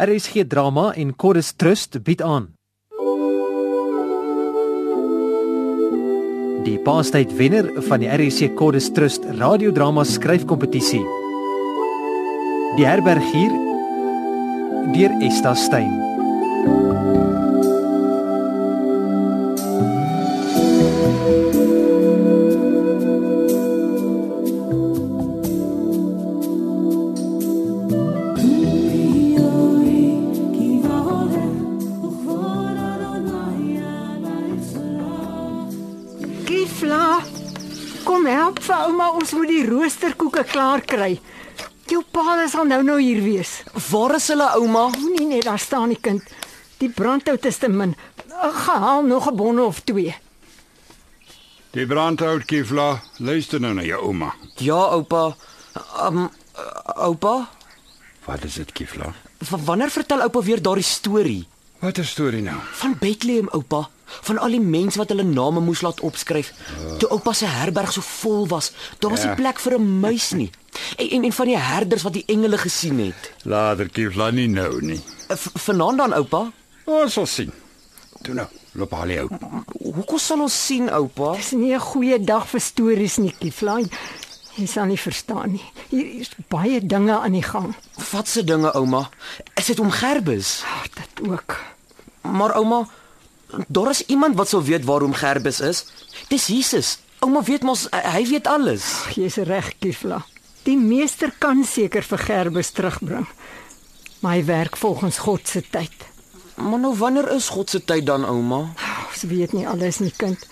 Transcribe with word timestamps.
RSG 0.00 0.44
Drama 0.46 0.92
en 0.94 1.12
Chorus 1.16 1.52
Trust 1.52 1.96
bied 2.06 2.20
aan. 2.22 2.44
Die 6.62 6.76
paastyd 6.86 7.32
wenner 7.34 7.66
van 7.88 8.04
die 8.04 8.06
RSC 8.06 8.52
Chorus 8.54 8.92
Trust 8.94 9.26
radiodrama 9.40 10.04
skryfkompetisie. 10.06 11.02
Die 12.78 12.86
herberg 12.86 13.26
hier 13.32 13.50
deur 14.94 15.18
Esta 15.18 15.56
Stein. 15.58 16.07
Ons 39.28 39.36
moet 39.36 39.50
die 39.50 39.64
roosterkoeke 39.68 40.44
klaar 40.48 40.80
kry. 40.80 41.18
Jou 41.88 42.02
pa 42.12 42.46
sal 42.48 42.64
nou 42.68 42.82
nou 42.84 42.98
hier 43.00 43.20
wees. 43.24 43.62
Waar 43.90 44.14
is 44.16 44.28
hulle 44.32 44.46
ouma? 44.56 44.86
Moenie 44.96 45.26
net 45.28 45.44
daar 45.44 45.58
staan 45.60 45.88
die 45.92 46.00
kind. 46.00 46.22
Die 46.78 46.88
brandhout 46.88 47.44
is 47.48 47.58
te 47.58 47.68
min. 47.68 47.94
Ek 48.42 48.54
gaan 48.64 48.82
haal 48.82 49.02
nog 49.02 49.28
'n 49.28 49.36
bonne 49.36 49.62
of 49.64 49.80
twee. 49.84 50.14
Die 51.72 51.86
brandhout 51.86 52.44
Kifla, 52.44 53.00
luister 53.18 53.60
nou 53.60 53.74
na 53.74 53.82
jou 53.82 54.00
ouma. 54.02 54.34
Ja, 54.56 54.80
oupa. 54.94 55.36
Um 56.06 56.30
oupa, 56.96 57.48
Wat 58.24 58.44
is 58.44 58.54
dit 58.54 58.72
Kifla? 58.72 59.12
v- 59.40 59.64
wanneer 59.64 59.90
vertel 59.90 60.20
oupa 60.22 60.42
weer 60.42 60.60
daardie 60.62 60.84
storie 60.84 61.46
Wat 61.80 61.98
'n 61.98 62.04
storie 62.04 62.42
nou? 62.42 62.56
van 62.72 62.96
Bethlehem, 63.00 63.48
oupa? 63.52 63.88
Van 64.22 64.38
al 64.38 64.50
die 64.50 64.60
mense 64.60 64.98
wat 64.98 65.08
hulle 65.08 65.22
name 65.22 65.60
moes 65.60 65.80
laat 65.80 66.00
opskryf. 66.00 66.52
Toe 66.98 67.08
oupa 67.10 67.32
se 67.32 67.46
herberg 67.46 67.92
so 67.92 68.00
vol 68.00 68.46
was, 68.48 68.72
daar 68.98 69.10
was 69.10 69.20
nie 69.20 69.28
Ja. 69.28 69.34
plek 69.34 69.58
vir 69.60 69.78
'n 69.78 70.00
muis 70.00 70.30
nie. 70.32 70.50
En, 70.96 71.08
en 71.10 71.24
en 71.24 71.32
van 71.32 71.46
die 71.46 71.56
herders 71.58 72.02
wat 72.02 72.12
die 72.12 72.24
engele 72.26 72.58
gesien 72.58 72.98
het. 72.98 73.32
Later 73.44 73.88
Kifla 73.88 74.30
nie 74.30 74.48
nou 74.48 74.80
nie. 74.82 75.00
V- 75.28 75.50
Vanaand 75.54 75.98
dan, 75.98 76.12
oupa? 76.12 76.52
Ons 76.84 77.12
sal 77.12 77.26
sien. 77.26 77.52
Toe 78.22 78.34
nou, 78.34 78.46
loop 78.72 78.90
haal 78.92 79.08
jou. 79.08 79.28
Hoekom 79.94 80.18
sal 80.18 80.40
ons 80.40 80.66
sien, 80.66 80.90
oupa? 80.90 81.34
Dis 81.36 81.50
nie 81.52 81.74
'n 81.74 81.80
goeie 81.80 82.18
dag 82.24 82.46
vir 82.48 82.60
stories 82.60 83.16
nie, 83.16 83.34
Kiefla. 83.38 83.78
Jy 84.56 84.66
sal 84.66 84.84
nie 84.86 84.98
verstaan 84.98 85.50
nie. 85.52 85.62
Hier 85.88 86.20
is 86.20 86.30
baie 86.48 86.80
dinge 86.86 87.18
aan 87.18 87.32
die 87.32 87.42
gang. 87.42 87.74
Wat 88.10 88.28
se 88.28 88.44
dinge, 88.44 88.72
ouma? 88.74 89.08
Is 89.54 89.66
dit 89.66 89.78
om 89.80 89.90
Gerbus? 89.90 90.62
Ag, 90.64 90.88
dit 90.90 91.28
ook. 91.28 91.56
Maar 92.22 92.56
ouma, 92.56 92.88
daar 93.68 93.90
is 93.90 94.04
iemand 94.06 94.36
wat 94.36 94.48
sou 94.48 94.62
weet 94.64 94.84
waarom 94.84 95.12
Gerbus 95.12 95.60
is. 95.60 95.84
Dis 96.28 96.46
Jesus. 96.46 96.98
Ouma 97.18 97.42
weet 97.42 97.62
mos 97.62 97.86
hy 97.90 98.22
weet 98.28 98.46
alles. 98.46 98.86
Jy's 99.14 99.40
reg, 99.48 99.72
Kiefla. 99.78 100.22
Die 100.66 100.76
meester 100.76 101.32
kan 101.38 101.64
seker 101.64 102.04
vir 102.04 102.18
Gerbes 102.18 102.70
terugbring. 102.76 103.26
Maar 104.20 104.38
hy 104.38 104.44
werk 104.44 104.76
volgens 104.76 105.18
God 105.18 105.48
se 105.48 105.62
tyd. 105.70 106.06
Maar 106.58 106.78
nou 106.82 106.94
wanneer 106.98 107.30
is 107.32 107.48
God 107.54 107.70
se 107.70 107.84
tyd 107.84 108.06
dan, 108.06 108.26
ouma? 108.26 108.72
Ons 109.08 109.22
weet 109.30 109.54
nie 109.54 109.66
alles 109.68 110.00
nie, 110.02 110.12
kind. 110.16 110.42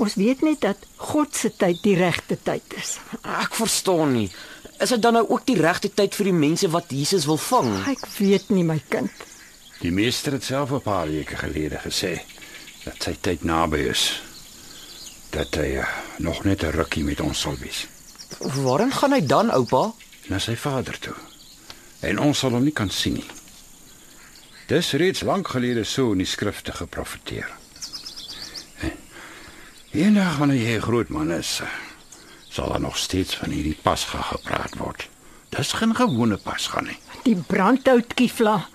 Ons 0.00 0.14
weet 0.16 0.44
net 0.44 0.60
dat 0.64 0.84
God 0.96 1.34
se 1.36 1.50
tyd 1.56 1.80
die 1.84 1.96
regte 1.96 2.38
tyd 2.42 2.76
is. 2.76 2.98
Ek 3.20 3.56
verstaan 3.56 4.14
nie. 4.16 4.28
Is 4.80 4.92
dit 4.94 5.02
dan 5.02 5.18
nou 5.18 5.26
ook 5.28 5.44
die 5.48 5.58
regte 5.60 5.90
tyd 5.92 6.14
vir 6.16 6.30
die 6.30 6.36
mense 6.36 6.70
wat 6.72 6.92
Jesus 6.92 7.26
wil 7.28 7.40
vang? 7.40 7.72
Ek 7.90 8.06
weet 8.16 8.48
nie, 8.52 8.64
my 8.64 8.78
kind. 8.92 9.12
Die 9.80 9.92
meester 9.92 10.32
het 10.32 10.44
self 10.44 10.70
'n 10.70 10.80
paar 10.80 11.08
weke 11.08 11.36
gelede 11.36 11.78
gesê 11.80 12.20
dat 12.84 13.02
sy 13.02 13.16
tyd 13.20 13.44
naby 13.44 13.78
is. 13.78 14.22
Dat 15.30 15.54
hy 15.54 15.80
uh, 15.80 15.88
nog 16.18 16.44
net 16.44 16.62
'n 16.62 16.70
rukkie 16.70 17.04
met 17.04 17.20
ons 17.20 17.40
sal 17.40 17.56
wees. 17.56 17.86
Waarin 18.38 18.92
gaan 18.92 19.12
hy 19.12 19.26
dan, 19.26 19.50
oupa? 19.50 19.92
Na 20.28 20.38
sy 20.38 20.56
vader 20.56 20.98
toe. 20.98 21.14
En 22.00 22.18
ons 22.18 22.38
sal 22.38 22.50
hom 22.50 22.64
nie 22.64 22.72
kan 22.72 22.90
sien 22.90 23.12
nie. 23.14 23.30
Dis 24.66 24.92
reeds 24.92 25.20
lank 25.20 25.48
gelede 25.48 25.84
so 25.84 26.12
in 26.12 26.18
die 26.18 26.26
skrifte 26.26 26.72
geprofeteer. 26.72 27.48
En 28.80 28.92
Eendag 29.92 30.36
wanneer 30.38 30.62
jy 30.62 30.76
'n 30.76 30.82
groot 30.82 31.08
man 31.08 31.32
is, 31.32 31.60
eh, 31.60 31.68
sal 32.48 32.68
daar 32.68 32.80
nog 32.80 32.96
steeds 32.96 33.34
van 33.36 33.50
hierdie 33.50 33.78
Pasga 33.82 34.22
gepraat 34.22 34.76
word. 34.76 35.08
Dis 35.48 35.72
geen 35.72 35.94
gewone 35.94 36.36
Pasga 36.36 36.80
nie. 36.80 36.98
Die 37.22 37.36
brandhout 37.46 38.14
Kiefla. 38.14 38.68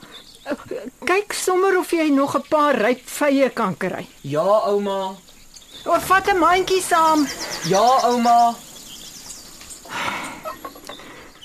Kyk 1.06 1.34
sommer 1.34 1.78
of 1.80 1.92
jy 1.92 2.10
nog 2.14 2.36
'n 2.36 2.44
paar 2.50 2.76
ryp 2.78 3.02
vye 3.06 3.50
kan 3.50 3.76
kry. 3.78 4.06
Ja, 4.22 4.46
ouma. 4.70 5.16
Of 5.86 6.06
vat 6.08 6.28
'n 6.28 6.40
mandjie 6.40 6.82
saam. 6.82 7.28
Ja, 7.66 7.86
ouma. 8.10 8.56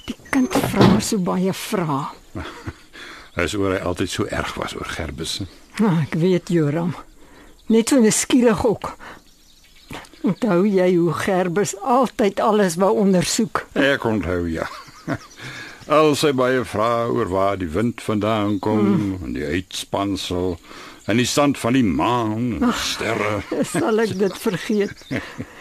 Die 0.06 0.16
kind 0.30 0.52
vra 0.72 1.00
so 1.00 1.18
baie 1.18 1.52
vrae. 1.52 2.08
As 3.40 3.54
oor 3.54 3.72
hy 3.72 3.80
altyd 3.80 4.10
so 4.10 4.24
erg 4.26 4.54
was 4.54 4.74
oor 4.74 4.84
Gerbus. 4.88 5.40
Ah, 5.80 6.02
ek 6.02 6.14
weet 6.14 6.48
Joram. 6.48 6.94
Net 7.68 7.88
so 7.88 7.96
nuuskierig 7.96 8.64
ook. 8.66 8.96
Onthou 10.22 10.66
jy 10.66 10.96
hoe 10.96 11.12
Gerbes 11.12 11.76
altyd 11.80 12.40
alles 12.40 12.74
wou 12.76 12.90
ondersoek? 13.00 13.66
Ek 13.72 14.04
onthou 14.04 14.44
ja. 14.50 14.66
Al 15.90 16.12
sy 16.14 16.30
baie 16.38 16.62
vrae 16.62 17.08
oor 17.10 17.30
waar 17.32 17.56
die 17.58 17.68
wind 17.74 17.98
vandaan 18.04 18.60
kom 18.62 18.84
mm. 18.86 19.14
en 19.26 19.32
die 19.34 19.42
uitspansel 19.42 20.52
en 21.10 21.18
die 21.18 21.26
stand 21.26 21.58
van 21.58 21.74
die 21.74 21.82
maan 21.82 22.60
en 22.60 22.74
sterre. 22.78 23.40
Sal 23.72 23.98
ek 24.04 24.12
dit 24.20 24.36
vergeet? 24.38 25.00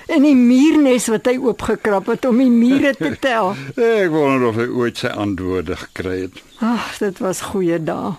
En 0.06 0.28
die 0.28 0.35
muurnes 0.38 1.07
wat 1.09 1.25
hy 1.31 1.40
oopgekrap 1.41 2.12
het 2.13 2.28
om 2.29 2.38
die 2.44 2.51
mure 2.53 2.91
te 2.97 3.16
tel. 3.22 3.56
Ek 3.73 4.13
wonder 4.13 4.51
of 4.51 4.59
hy 4.62 4.67
ooit 4.69 5.01
sy 5.01 5.09
antwoorde 5.09 5.79
gekry 5.88 6.19
het. 6.28 6.38
Ag, 6.61 6.91
dit 7.01 7.23
was 7.25 7.41
goeie 7.50 7.79
dae. 7.81 8.13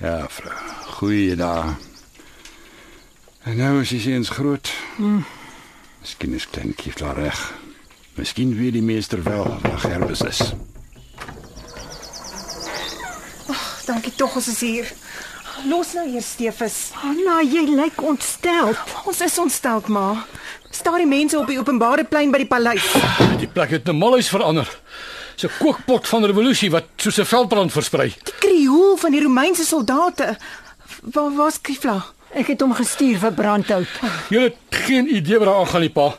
Ja, 0.00 0.24
vrou. 0.32 0.56
Goeie 0.96 1.38
dae. 1.38 1.76
En 3.46 3.60
nou 3.60 3.76
is 3.84 3.94
hy 3.94 4.00
seuns 4.02 4.32
groot. 4.34 4.72
Mm. 4.98 5.22
Miskien 6.02 6.34
is 6.34 6.48
klein 6.50 6.74
Kiefla 6.74 7.14
reg. 7.14 7.38
Miskien 8.18 8.56
weet 8.58 8.74
die 8.80 8.84
meester 8.84 9.22
wel 9.22 9.46
waar 9.62 9.80
Gerbus 9.86 10.26
is. 10.26 10.42
Dankie 13.90 14.12
tog 14.14 14.36
ons 14.38 14.46
is 14.46 14.60
hier. 14.62 14.90
Los 15.66 15.96
nou 15.96 16.04
eers 16.06 16.28
Stefus. 16.36 16.74
Anna, 17.02 17.40
jy 17.42 17.64
lyk 17.74 17.98
ontstel. 18.06 18.70
Ons 19.10 19.22
is 19.26 19.38
ontstel, 19.42 19.82
ma. 19.90 20.12
Staar 20.70 21.02
die 21.02 21.08
mense 21.10 21.34
op 21.40 21.50
die 21.50 21.58
openbare 21.58 22.04
plein 22.06 22.30
by 22.30 22.38
die 22.44 22.46
paleis. 22.46 22.86
Die 23.40 23.50
plek 23.50 23.74
het 23.74 23.88
'n 23.88 23.98
malhuis 23.98 24.28
verander. 24.30 24.68
'n 25.42 25.50
kookpot 25.58 26.06
van 26.08 26.24
revolusie 26.24 26.70
wat 26.70 26.86
soos 26.96 27.18
'n 27.18 27.24
veldbrand 27.24 27.72
versprei. 27.72 28.14
Die 28.24 28.38
krioel 28.38 28.96
van 28.96 29.10
die 29.10 29.22
Romeinse 29.22 29.64
soldate. 29.64 30.38
Waar 31.02 31.34
was 31.34 31.60
Kifla? 31.60 32.04
Ek 32.32 32.46
het 32.46 32.60
hom 32.60 32.74
gestuur 32.74 33.18
vir 33.18 33.32
brandhout. 33.32 33.88
Jy 34.30 34.40
het 34.40 34.56
geen 34.70 35.14
idee 35.14 35.38
wat 35.38 35.48
daar 35.48 35.58
aangaan 35.58 35.80
nie, 35.80 35.90
pa. 35.90 36.16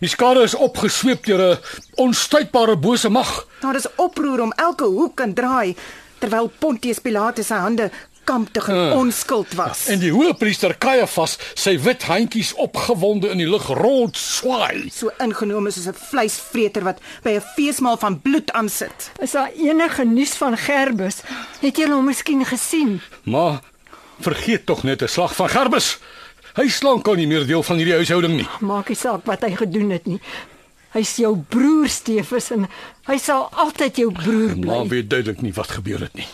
Die 0.00 0.08
skare 0.08 0.42
is 0.42 0.54
opgesweep 0.54 1.24
deur 1.24 1.52
'n 1.52 1.58
onstuitbare 1.94 2.76
bose 2.76 3.08
mag. 3.08 3.46
Daar 3.60 3.74
is 3.74 3.86
oproer 3.96 4.40
om 4.40 4.52
elke 4.52 4.84
hoek 4.84 5.20
en 5.20 5.34
draai 5.34 5.76
terwyl 6.18 6.50
Pontius 6.58 6.98
Pilatus 6.98 7.46
sy 7.46 7.54
hande 7.54 7.90
kamptig 8.24 8.68
en 8.68 8.92
onskuld 8.92 9.54
was. 9.54 9.86
En 9.92 9.98
die 9.98 10.12
hoëpriester 10.12 10.78
Caiaphas 10.78 11.36
sy 11.54 11.76
wit 11.84 12.06
handjies 12.08 12.54
opgewonde 12.54 13.28
in 13.28 13.38
die 13.42 13.48
lug 13.48 13.66
rond 13.76 14.16
swaai. 14.16 14.88
so 14.92 15.10
ingenome 15.18 15.70
soos 15.70 15.86
'n 15.86 15.94
vleisvreter 16.10 16.82
wat 16.84 16.98
by 17.22 17.36
'n 17.36 17.44
feesmaal 17.56 17.96
van 17.96 18.20
bloed 18.20 18.52
aansit. 18.52 19.10
Is 19.20 19.32
daar 19.32 19.50
enige 19.56 20.04
nuus 20.04 20.34
van 20.34 20.56
Gerbes? 20.56 21.22
Het 21.60 21.76
jy 21.76 21.88
hom 21.88 22.04
miskien 22.04 22.44
gesien? 22.44 23.00
Maar 23.24 23.60
vergeet 24.20 24.66
tog 24.66 24.82
net 24.82 25.02
'n 25.02 25.08
slag 25.08 25.34
van 25.34 25.48
Gerbus. 25.48 25.98
Hy 26.54 26.68
slank 26.68 27.02
kan 27.04 27.16
nie 27.16 27.26
meer 27.26 27.46
deel 27.46 27.62
van 27.62 27.76
hierdie 27.76 27.94
huishouding 27.94 28.36
nie. 28.36 28.48
Maak 28.60 28.88
nie 28.88 28.96
saak 28.96 29.26
wat 29.26 29.40
hy 29.42 29.56
gedoen 29.56 29.90
het 29.90 30.06
nie. 30.06 30.20
Hy's 30.94 31.16
jou 31.18 31.32
broer 31.50 31.88
Stefus 31.90 32.52
en 32.54 32.68
hy 33.08 33.16
sal 33.18 33.48
altyd 33.58 33.96
jou 33.98 34.12
broer 34.14 34.52
bly. 34.54 34.68
Maar 34.68 34.90
weet 34.92 35.08
duidelik 35.10 35.40
nie 35.42 35.52
wat 35.56 35.72
gebeur 35.74 36.04
het 36.06 36.14
nie. 36.14 36.28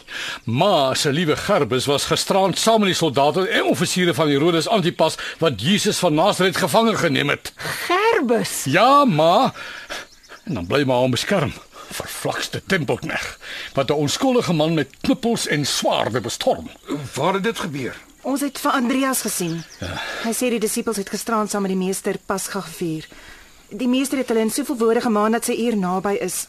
Maar 0.45 0.99
sy 1.01 1.15
liewe 1.17 1.37
Gerbus 1.41 1.89
was 1.89 2.05
gisterand 2.11 2.61
saam 2.61 2.85
met 2.85 2.93
die 2.93 2.99
soldate 2.99 3.47
en 3.49 3.71
offisiere 3.73 4.13
van 4.15 4.29
Herodes 4.29 4.69
Antipas 4.69 5.17
wat 5.41 5.65
Jesus 5.65 6.03
van 6.05 6.15
Nasaret 6.15 6.61
gevange 6.61 6.93
geneem 7.01 7.33
het. 7.33 7.55
Gerbes. 7.57 8.65
Ja, 8.69 9.05
maar 9.09 9.57
en 10.45 10.55
dan 10.61 10.69
bly 10.69 10.85
maar 10.85 11.07
hom 11.07 11.17
beskerm. 11.17 11.57
Vervlakste 11.91 12.61
tempelkneg 12.67 13.25
wat 13.75 13.89
'n 13.89 13.97
onskuldige 14.05 14.53
man 14.53 14.75
met 14.75 14.93
knippels 15.01 15.47
en 15.47 15.65
swaarde 15.65 16.21
bestorm. 16.21 16.71
Waar 17.15 17.35
het 17.35 17.43
dit 17.43 17.59
gebeur? 17.59 17.97
Ons 18.23 18.41
het 18.41 18.59
vir 18.59 18.73
Andreas 18.73 19.21
gesien. 19.21 19.65
Ja. 19.81 19.97
Hy 20.23 20.33
sê 20.33 20.51
die 20.53 20.61
disippels 20.61 20.97
het 20.97 21.09
gisterand 21.09 21.51
saam 21.51 21.63
met 21.63 21.71
die 21.71 21.81
meester 21.87 22.19
Pasga 22.27 22.61
gevier. 22.61 23.09
Die 23.71 23.89
meester 23.89 24.19
het 24.19 24.29
hulle 24.29 24.41
in 24.41 24.51
soveel 24.51 24.77
woorde 24.77 25.01
gemaan 25.01 25.33
dat 25.33 25.45
sy 25.45 25.55
uur 25.67 25.77
naby 25.77 26.17
is. 26.21 26.47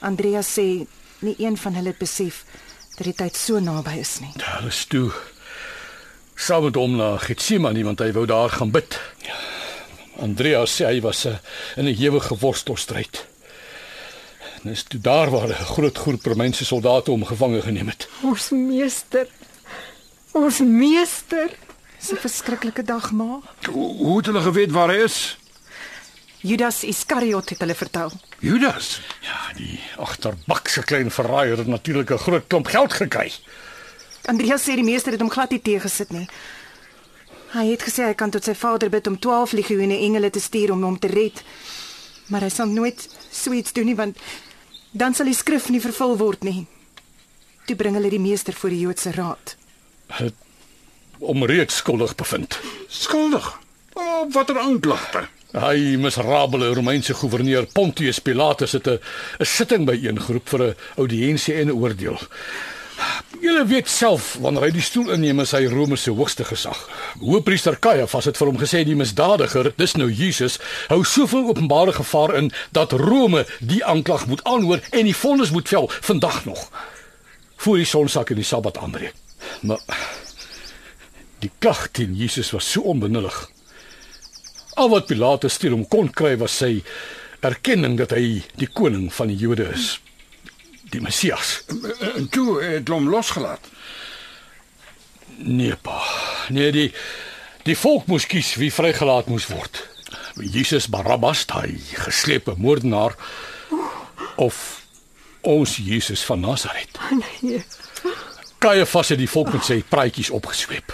Andreas 0.00 0.50
sê 0.58 0.86
nie 1.24 1.34
een 1.38 1.56
van 1.56 1.74
hulle 1.78 1.94
het 1.94 1.98
besef 1.98 2.44
dat 2.96 3.06
die 3.06 3.14
tyd 3.14 3.36
so 3.36 3.60
naby 3.62 3.98
is 4.00 4.18
nie. 4.20 4.32
Hulle 4.38 4.72
is 4.72 4.84
toe 4.90 5.10
saam 6.34 6.66
met 6.66 6.74
hom 6.74 6.96
na 6.98 7.14
Getsemane 7.22 7.84
want 7.86 8.02
hy 8.02 8.10
wou 8.12 8.26
daar 8.26 8.50
gaan 8.50 8.72
bid. 8.74 8.98
Ja. 9.22 9.38
Andreas 10.22 10.74
sê 10.74 10.88
hy 10.90 11.00
was 11.02 11.24
uh, 11.26 11.38
in 11.76 11.86
'n 11.86 11.94
ewige 11.94 12.36
worstelstryd. 12.38 13.26
En 14.62 14.70
is 14.70 14.82
toe 14.82 15.00
daar 15.00 15.30
waar 15.30 15.48
'n 15.48 15.70
groot 15.74 15.98
groep 15.98 16.26
Romeinse 16.26 16.64
soldate 16.64 17.10
hom 17.10 17.24
gevange 17.24 17.62
geneem 17.62 17.88
het. 17.88 18.08
Ons 18.22 18.50
meester. 18.50 19.26
Ons 20.32 20.58
meester. 20.58 21.50
Dis 21.98 22.12
'n 22.12 22.16
verskriklike 22.16 22.82
dag, 22.82 23.12
ma. 23.12 23.40
Hoe, 23.70 23.96
hoe 23.96 24.16
het 24.16 24.26
hulle 24.26 24.40
geweet 24.40 24.70
waar 24.70 24.88
hy 24.88 25.02
is? 25.04 25.38
Judas 26.44 26.82
Iskariot 26.84 27.48
het 27.54 27.62
hulle 27.64 27.74
vertel. 27.74 28.10
Judas. 28.44 28.98
Ja, 29.24 29.38
die 29.56 29.78
agterbakse 29.96 30.82
klein 30.84 31.08
verraaier 31.10 31.56
het 31.56 31.66
natuurlik 31.66 32.10
'n 32.10 32.18
groot 32.18 32.46
klomp 32.46 32.66
geld 32.66 32.92
gekry. 32.92 33.32
Andreas 34.24 34.62
sê 34.62 34.74
die 34.74 34.84
meester 34.84 35.12
het 35.12 35.20
hom 35.20 35.30
glad 35.30 35.50
nie 35.50 35.62
teëgesit 35.62 36.10
nie. 36.10 36.28
Hy 37.52 37.70
het 37.70 37.82
gesê 37.82 38.04
hy 38.04 38.14
kan 38.14 38.30
tot 38.30 38.44
sy 38.44 38.54
vader 38.54 38.90
bid 38.90 39.06
om 39.06 39.18
12 39.18 39.52
legioene 39.52 39.98
engele 39.98 40.30
te 40.30 40.40
stuur 40.40 40.72
om 40.72 40.82
hom 40.82 40.98
te 40.98 41.06
red. 41.06 41.42
Maar 42.26 42.40
hy 42.40 42.48
sal 42.48 42.66
nooit 42.66 43.08
so 43.30 43.52
iets 43.52 43.72
doen 43.72 43.86
nie 43.86 43.96
want 43.96 44.18
dan 44.90 45.14
sal 45.14 45.26
die 45.26 45.34
skrif 45.34 45.68
nie 45.68 45.80
vervul 45.80 46.16
word 46.16 46.42
nie. 46.42 46.66
Toe 47.64 47.76
bring 47.76 47.94
hulle 47.94 48.10
die 48.10 48.20
meester 48.20 48.52
voor 48.52 48.70
die 48.70 48.80
Joodse 48.80 49.12
raad. 49.12 49.56
Het 50.06 50.34
om 51.18 51.44
reeds 51.44 51.76
skuldig 51.76 52.14
bevind. 52.14 52.60
Skuldig. 52.88 53.60
Op 53.92 54.32
watter 54.32 54.58
aanklagte? 54.58 55.28
Hy 55.54 55.94
miserabele 56.02 56.72
Romeinse 56.74 57.14
goewerneur 57.14 57.68
Pontius 57.70 58.18
Pilatus 58.18 58.72
het 58.72 58.88
'n 58.88 58.98
sitting 59.38 59.86
byeengeroep 59.86 60.48
vir 60.48 60.62
'n 60.62 60.74
audiënsie 60.96 61.54
en 61.54 61.68
'n 61.68 61.78
oordeel. 61.78 62.18
Julle 63.40 63.66
weet 63.66 63.88
self 63.88 64.36
wanneer 64.40 64.62
hy 64.62 64.70
die 64.70 64.82
stoel 64.82 65.10
inneem 65.10 65.40
as 65.40 65.52
hy 65.52 65.66
Rome 65.66 65.96
se 65.96 66.10
hoogste 66.10 66.44
gesag. 66.44 66.88
Hoëpriester 67.20 67.78
Caiaphas 67.78 68.24
het 68.24 68.36
vir 68.36 68.46
hom 68.46 68.58
gesê 68.58 68.84
die 68.84 68.96
misdadiger, 68.96 69.72
dis 69.76 69.94
nou 69.94 70.10
Jesus, 70.10 70.58
hou 70.88 71.04
soveel 71.04 71.48
openbare 71.48 71.92
gevaar 71.92 72.34
in 72.34 72.52
dat 72.72 72.92
Rome 72.92 73.46
die 73.60 73.84
aanklag 73.84 74.26
moet 74.26 74.44
aanhoor 74.44 74.80
en 74.90 75.04
die 75.04 75.16
vonnis 75.16 75.50
moet 75.50 75.68
vel 75.68 75.90
vandag 76.00 76.44
nog 76.44 76.70
voor 77.56 77.76
die 77.76 77.86
sonsak 77.86 78.30
en 78.30 78.36
die 78.36 78.44
Sabbat 78.44 78.78
aanbreek. 78.78 79.14
Maar 79.60 79.80
die 81.38 81.50
klag 81.58 81.88
teen 81.92 82.14
Jesus 82.14 82.50
was 82.50 82.70
so 82.70 82.80
onbenullig. 82.80 83.53
Al 84.74 84.90
wat 84.90 85.06
Pilatus 85.06 85.58
teen 85.62 85.74
hom 85.76 85.84
kon 85.88 86.10
kry 86.10 86.34
was 86.40 86.56
sy 86.58 86.78
erkenning 87.44 87.98
dat 88.00 88.14
hy 88.16 88.40
die 88.58 88.70
koning 88.72 89.10
van 89.12 89.30
die 89.30 89.38
Jode 89.38 89.68
is. 89.74 89.98
Die 90.90 91.02
Messias. 91.02 91.60
En 92.14 92.28
toe 92.32 92.60
het 92.62 92.88
hom 92.88 93.08
losgelaat. 93.10 93.70
Nee 95.36 95.76
pa. 95.76 96.00
Nee, 96.54 96.70
die 96.72 96.88
die 97.64 97.76
volk 97.80 98.06
moes 98.12 98.26
kies 98.28 98.54
wie 98.60 98.72
vrygelaat 98.72 99.30
moes 99.32 99.46
word. 99.48 99.80
Jesus 100.36 100.88
Barabbas, 100.90 101.46
daai 101.48 101.78
geslepe 102.04 102.54
moordenaar 102.60 103.14
of 104.36 104.58
ons 105.40 105.76
Jesus 105.76 106.24
van 106.28 106.40
Nasaret. 106.40 107.00
Nee. 107.40 107.64
Caiaphas 108.58 109.12
het 109.12 109.20
die 109.20 109.30
volk 109.30 109.52
met 109.52 109.64
sy 109.64 109.82
praatjies 109.88 110.32
opgesweep. 110.32 110.92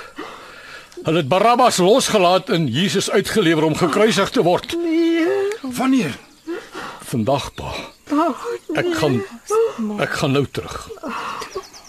Hulle 1.00 1.16
het 1.22 1.28
Barabbas 1.28 1.76
losgelaat 1.76 2.50
en 2.50 2.66
Jesus 2.68 3.10
uitgelewer 3.10 3.64
om 3.64 3.76
gekruisig 3.76 4.30
te 4.30 4.42
word. 4.42 4.76
Wanneer? 5.62 6.18
Vandag 7.08 7.54
pa. 7.54 7.72
Ek 8.76 8.90
gaan 8.98 9.20
ek 10.02 10.18
gaan 10.20 10.34
nou 10.36 10.44
terug. 10.50 10.76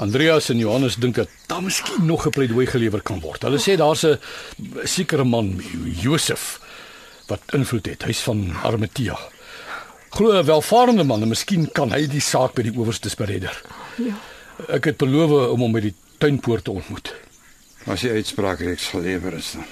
Andreas 0.02 0.48
en 0.50 0.62
Johannes 0.62 0.96
dink 0.96 1.20
dat 1.20 1.30
daar 1.52 1.64
miskien 1.64 2.06
nog 2.06 2.26
'n 2.26 2.30
pleidooi 2.30 2.66
gelewer 2.66 3.02
kan 3.02 3.20
word. 3.20 3.42
Hulle 3.42 3.60
sê 3.60 3.76
daar's 3.78 4.06
'n 4.06 4.20
sekere 4.84 5.24
man, 5.24 5.62
Josef, 5.84 6.60
wat 7.28 7.42
invloed 7.54 7.86
het. 7.86 8.04
Hy's 8.04 8.20
van 8.20 8.56
Arimatea. 8.64 9.18
Glo 10.10 10.40
'n 10.40 10.46
welvarende 10.46 11.04
man 11.04 11.22
en 11.22 11.28
miskien 11.28 11.72
kan 11.72 11.92
hy 11.92 12.08
die 12.08 12.22
saak 12.22 12.54
by 12.54 12.62
die 12.62 12.78
owerstes 12.78 13.16
beredder. 13.16 13.62
Ja. 13.98 14.16
Ek 14.68 14.84
het 14.86 14.98
beloof 14.98 15.52
om 15.52 15.60
hom 15.60 15.72
by 15.72 15.80
die 15.80 15.94
tuinpoort 16.18 16.64
te 16.64 16.72
ontmoet. 16.72 17.14
As 17.90 18.04
die 18.06 18.12
uitspraak 18.12 18.60
reeds 18.62 18.88
gelewer 18.94 19.34
is 19.34 19.52
dan. 19.58 19.66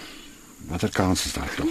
Watter 0.70 0.90
kans 0.94 1.26
is 1.26 1.34
daar 1.34 1.52
tog? 1.56 1.70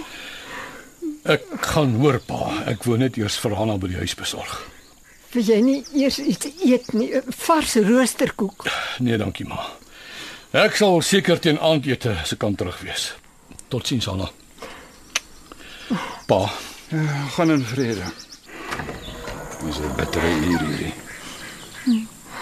Ek 1.29 1.43
gaan 1.73 1.95
hoor 1.99 2.19
pa. 2.25 2.63
Ek 2.71 2.83
wou 2.87 2.97
net 2.97 3.17
eers 3.19 3.37
vir 3.39 3.55
Hanna 3.59 3.75
by 3.77 3.91
die 3.91 3.99
huis 3.99 4.15
besorg. 4.17 4.55
Wil 5.33 5.45
jy 5.45 5.59
nie 5.61 5.77
eers 5.93 6.17
iets 6.23 6.47
eet 6.65 6.93
nie? 6.97 7.11
Vars 7.43 7.75
roosterkoek. 7.75 8.65
Nee, 9.05 9.17
dankie 9.21 9.45
ma. 9.47 9.59
Ek 10.57 10.79
sal 10.79 11.01
seker 11.05 11.37
teen 11.39 11.59
aandete 11.61 12.15
se 12.25 12.39
kan 12.39 12.55
terug 12.57 12.79
wees. 12.81 13.11
Totsiens 13.69 14.07
Hanna. 14.09 14.31
Pa, 16.25 16.47
Ja, 16.89 17.25
gaan 17.35 17.51
in 17.51 17.61
vrede. 17.65 18.01
Ons 19.61 19.77
het 19.77 19.95
bittere 19.95 20.29
uur 20.29 20.63
hierdie. 20.65 20.93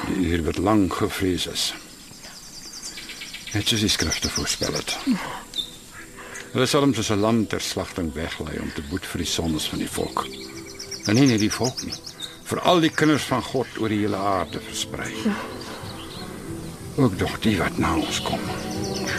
Die 0.08 0.28
uur 0.30 0.44
wat 0.46 0.58
lank 0.64 0.94
gevrees 1.02 1.48
is. 1.52 1.74
Net 3.58 3.72
soos 3.72 3.82
die 3.82 3.90
skrifte 3.90 4.30
voorspel 4.30 4.76
het. 4.78 4.92
Hulle 6.52 6.68
sal 6.70 6.84
hom 6.86 6.92
soos 6.94 7.10
'n 7.10 7.24
lam 7.24 7.40
ter 7.50 7.62
slagting 7.62 8.14
weglei 8.14 8.60
om 8.62 8.70
te 8.74 8.84
boet 8.90 9.06
vir 9.06 9.24
die 9.24 9.32
sondes 9.32 9.66
van 9.72 9.80
die 9.80 9.90
volk. 9.90 10.28
En 11.08 11.16
nie 11.16 11.26
net 11.26 11.40
die 11.40 11.50
volk 11.50 11.82
nie, 11.84 11.94
vir 12.46 12.62
al 12.62 12.80
die 12.86 12.94
kinders 12.94 13.24
van 13.24 13.42
God 13.42 13.68
oor 13.82 13.90
die 13.90 14.04
hele 14.06 14.18
aarde 14.18 14.62
versprei. 14.62 15.12
Ook 16.98 17.18
dog 17.18 17.40
die 17.40 17.58
wat 17.58 17.78
na 17.78 17.96
ons 17.96 18.22
kom. 18.22 18.40
Ouma, 18.86 19.18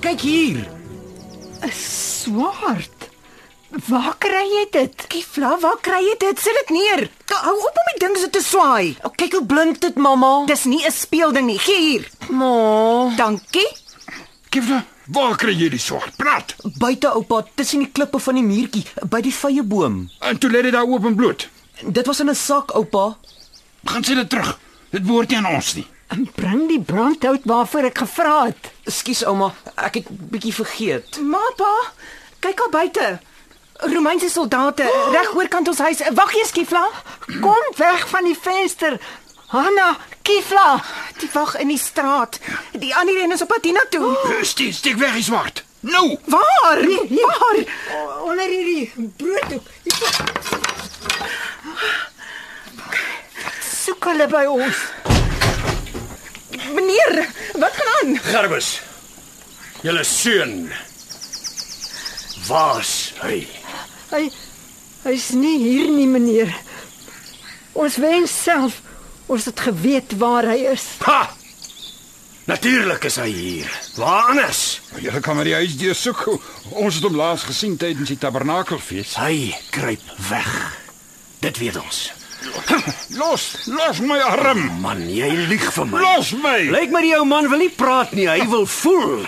kyk 0.00 0.20
hier. 0.20 0.68
'n 1.62 1.72
Swaard. 1.72 2.98
Waar 3.86 4.14
kry 4.18 4.44
jy 4.50 4.64
dit? 4.70 5.04
Kifla, 5.08 5.58
waar 5.60 5.78
kry 5.80 6.00
jy 6.02 6.14
dit? 6.18 6.38
Sit 6.40 6.56
dit 6.58 6.70
neer. 6.74 7.10
Hou 7.30 7.54
op 7.56 7.76
om 7.82 7.90
die 7.92 8.00
ding 8.06 8.16
so 8.18 8.28
te 8.28 8.42
swaai. 8.42 8.96
O, 9.06 9.10
kyk 9.14 9.32
hoe 9.38 9.46
blink 9.46 9.80
dit, 9.80 9.94
mamma. 9.96 10.44
Dis 10.46 10.64
nie 10.64 10.82
'n 10.86 10.90
speelding 10.90 11.46
nie. 11.46 11.58
Gee 11.58 11.80
hier. 11.80 12.08
Ma, 12.30 13.14
Dankie. 13.16 13.68
Kifla, 14.50 14.84
waar 15.06 15.36
kry 15.36 15.52
jy 15.54 15.68
die 15.68 15.78
swart? 15.78 16.16
Praat. 16.16 16.54
buite 16.78 17.08
oupa, 17.14 17.44
tussen 17.54 17.78
die 17.78 17.90
klippe 17.92 18.18
van 18.18 18.34
die 18.34 18.42
muurtjie, 18.42 18.84
by 19.08 19.20
die 19.20 19.34
vye 19.34 19.62
boom. 19.62 20.10
En 20.20 20.38
toe 20.38 20.50
lê 20.50 20.62
dit 20.62 20.72
daar 20.72 20.86
oop 20.86 21.04
en 21.04 21.14
bloot. 21.14 21.48
Dit 21.86 22.06
was 22.06 22.20
in 22.20 22.28
'n 22.28 22.34
sak, 22.34 22.70
oupa. 22.74 23.16
Gaan 23.84 24.02
sê 24.04 24.14
dit 24.14 24.28
terug. 24.28 24.58
Dit 24.90 25.04
behoort 25.06 25.28
nie 25.28 25.36
aan 25.38 25.54
ons 25.54 25.74
nie. 25.74 25.86
En 26.10 26.26
bring 26.34 26.68
die 26.68 26.80
brandhout 26.82 27.40
waarvoor 27.46 27.86
ek 27.90 27.98
gevra 28.02 28.36
het. 28.48 28.70
Ekskuus 28.90 29.20
ouma, 29.30 29.52
ek 29.78 30.00
het 30.00 30.08
bietjie 30.32 30.54
vergeet. 30.56 31.20
Mapa, 31.22 31.70
kyk 32.42 32.60
al 32.66 32.72
buite. 32.74 33.10
Romeinse 33.94 34.28
soldate 34.28 34.84
reg 35.14 35.30
oorkant 35.38 35.68
ons 35.70 35.78
huis. 35.86 36.02
Wag 36.18 36.34
eers, 36.34 36.50
Kifla. 36.56 36.82
Kom 37.40 37.62
weg 37.78 38.02
van 38.10 38.26
die 38.26 38.34
venster. 38.36 38.98
Hanna, 39.54 39.92
Kifla. 40.26 40.80
Die 41.22 41.30
wag 41.32 41.54
in 41.62 41.70
die 41.72 41.78
straat. 41.78 42.40
Die 42.74 42.90
ander 42.96 43.22
een 43.22 43.32
is 43.32 43.42
op 43.46 43.48
pad 43.54 43.64
hiernatoe. 43.64 44.10
Steek, 44.42 44.74
steek 44.74 44.98
weg 45.00 45.14
die 45.14 45.22
swart. 45.30 45.62
Nou. 45.80 46.18
Waar? 46.24 46.82
Waar? 47.22 47.62
O, 47.94 48.26
Onder 48.28 48.48
hierdie 48.50 48.92
brooddoek. 49.16 49.70
Soek 53.70 54.10
hulle 54.10 54.26
by 54.28 54.44
ons. 54.50 54.84
Meneer, 56.74 57.26
wat 57.58 57.72
gaan 57.72 57.90
aan? 57.96 58.18
Gerbus. 58.18 58.80
Julle 59.82 60.04
seun. 60.04 60.70
Waar's 62.46 63.12
hy? 63.22 63.46
Hy 64.10 64.24
hy's 65.04 65.30
nie 65.32 65.56
hier 65.62 65.90
nie, 65.92 66.06
meneer. 66.10 66.52
Ons 67.72 67.96
wens 68.02 68.32
self 68.42 68.80
ons 69.30 69.46
het 69.46 69.60
geweet 69.62 70.16
waar 70.18 70.48
hy 70.50 70.58
is. 70.72 70.86
Ha! 71.06 71.30
Natuurlik 72.50 73.04
is 73.06 73.16
hy 73.20 73.28
hier. 73.30 73.74
Waar 73.94 74.32
anders? 74.32 74.80
Julle 74.98 75.20
kan 75.22 75.38
maar 75.38 75.46
die 75.46 75.54
huis 75.54 75.76
deur 75.78 75.94
soek. 75.94 76.24
Ons 76.74 76.98
het 76.98 77.06
hom 77.06 77.18
laas 77.18 77.46
gesien 77.46 77.76
tydens 77.78 78.10
die 78.10 78.18
tabernakelfees. 78.18 79.14
Hy 79.22 79.54
kruip 79.70 80.08
weg. 80.30 80.50
Dit 81.44 81.62
weet 81.62 81.78
ons. 81.78 82.08
Los, 83.18 83.66
los 83.66 84.00
my 84.00 84.20
arm. 84.22 84.62
Man, 84.80 85.02
jy 85.10 85.28
lieg 85.50 85.64
vir 85.74 85.86
my. 85.90 86.00
Los 86.00 86.32
my. 86.40 86.58
Lyk 86.72 86.92
my 86.94 87.02
die 87.04 87.14
ou 87.18 87.26
man 87.28 87.48
wil 87.50 87.60
nie 87.60 87.72
praat 87.74 88.14
nie, 88.16 88.28
hy 88.30 88.46
wil 88.48 88.66
voel. 88.70 89.26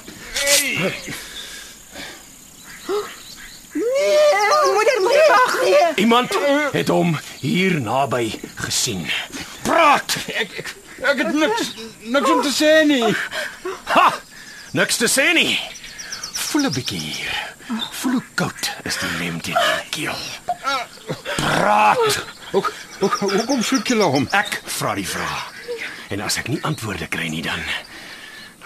Moeder, 3.73 5.01
moeder 5.01 5.29
wag 5.29 5.59
nee. 5.63 5.87
Iemand 6.05 6.39
het 6.73 6.89
hom 6.89 7.19
hier 7.41 7.81
naby 7.81 8.33
gesien. 8.55 9.07
Praat. 9.63 10.17
Ek 10.27 10.57
ek 10.63 10.75
ek 11.03 11.23
het 11.25 11.33
niks 11.35 11.73
niks 12.15 12.31
om 12.31 12.43
te 12.43 12.53
sê 12.55 12.73
nie. 12.89 13.15
Ha! 13.93 14.09
Niks 14.73 14.97
te 14.97 15.09
sê 15.11 15.33
nie. 15.37 15.59
Voel 16.33 16.63
'n 16.67 16.73
bietjie 16.73 16.99
hier. 16.99 17.55
Voel 17.91 18.13
hoe 18.13 18.23
koud 18.35 18.71
is 18.83 18.99
die 18.99 19.09
lem 19.19 19.41
teen 19.41 19.55
jou 19.55 19.81
keel. 19.91 20.19
Praat. 21.37 22.25
Ook 22.53 22.73
ook 23.01 23.15
hoekom 23.21 23.63
soek 23.63 23.87
julle 23.87 24.05
hom? 24.05 24.29
Ek 24.31 24.61
vra 24.65 24.95
die 24.95 25.09
vraag. 25.09 25.51
En 26.09 26.21
as 26.21 26.37
ek 26.37 26.49
nie 26.49 26.59
antwoorde 26.63 27.07
kry 27.09 27.29
nie 27.29 27.43
dan 27.43 27.61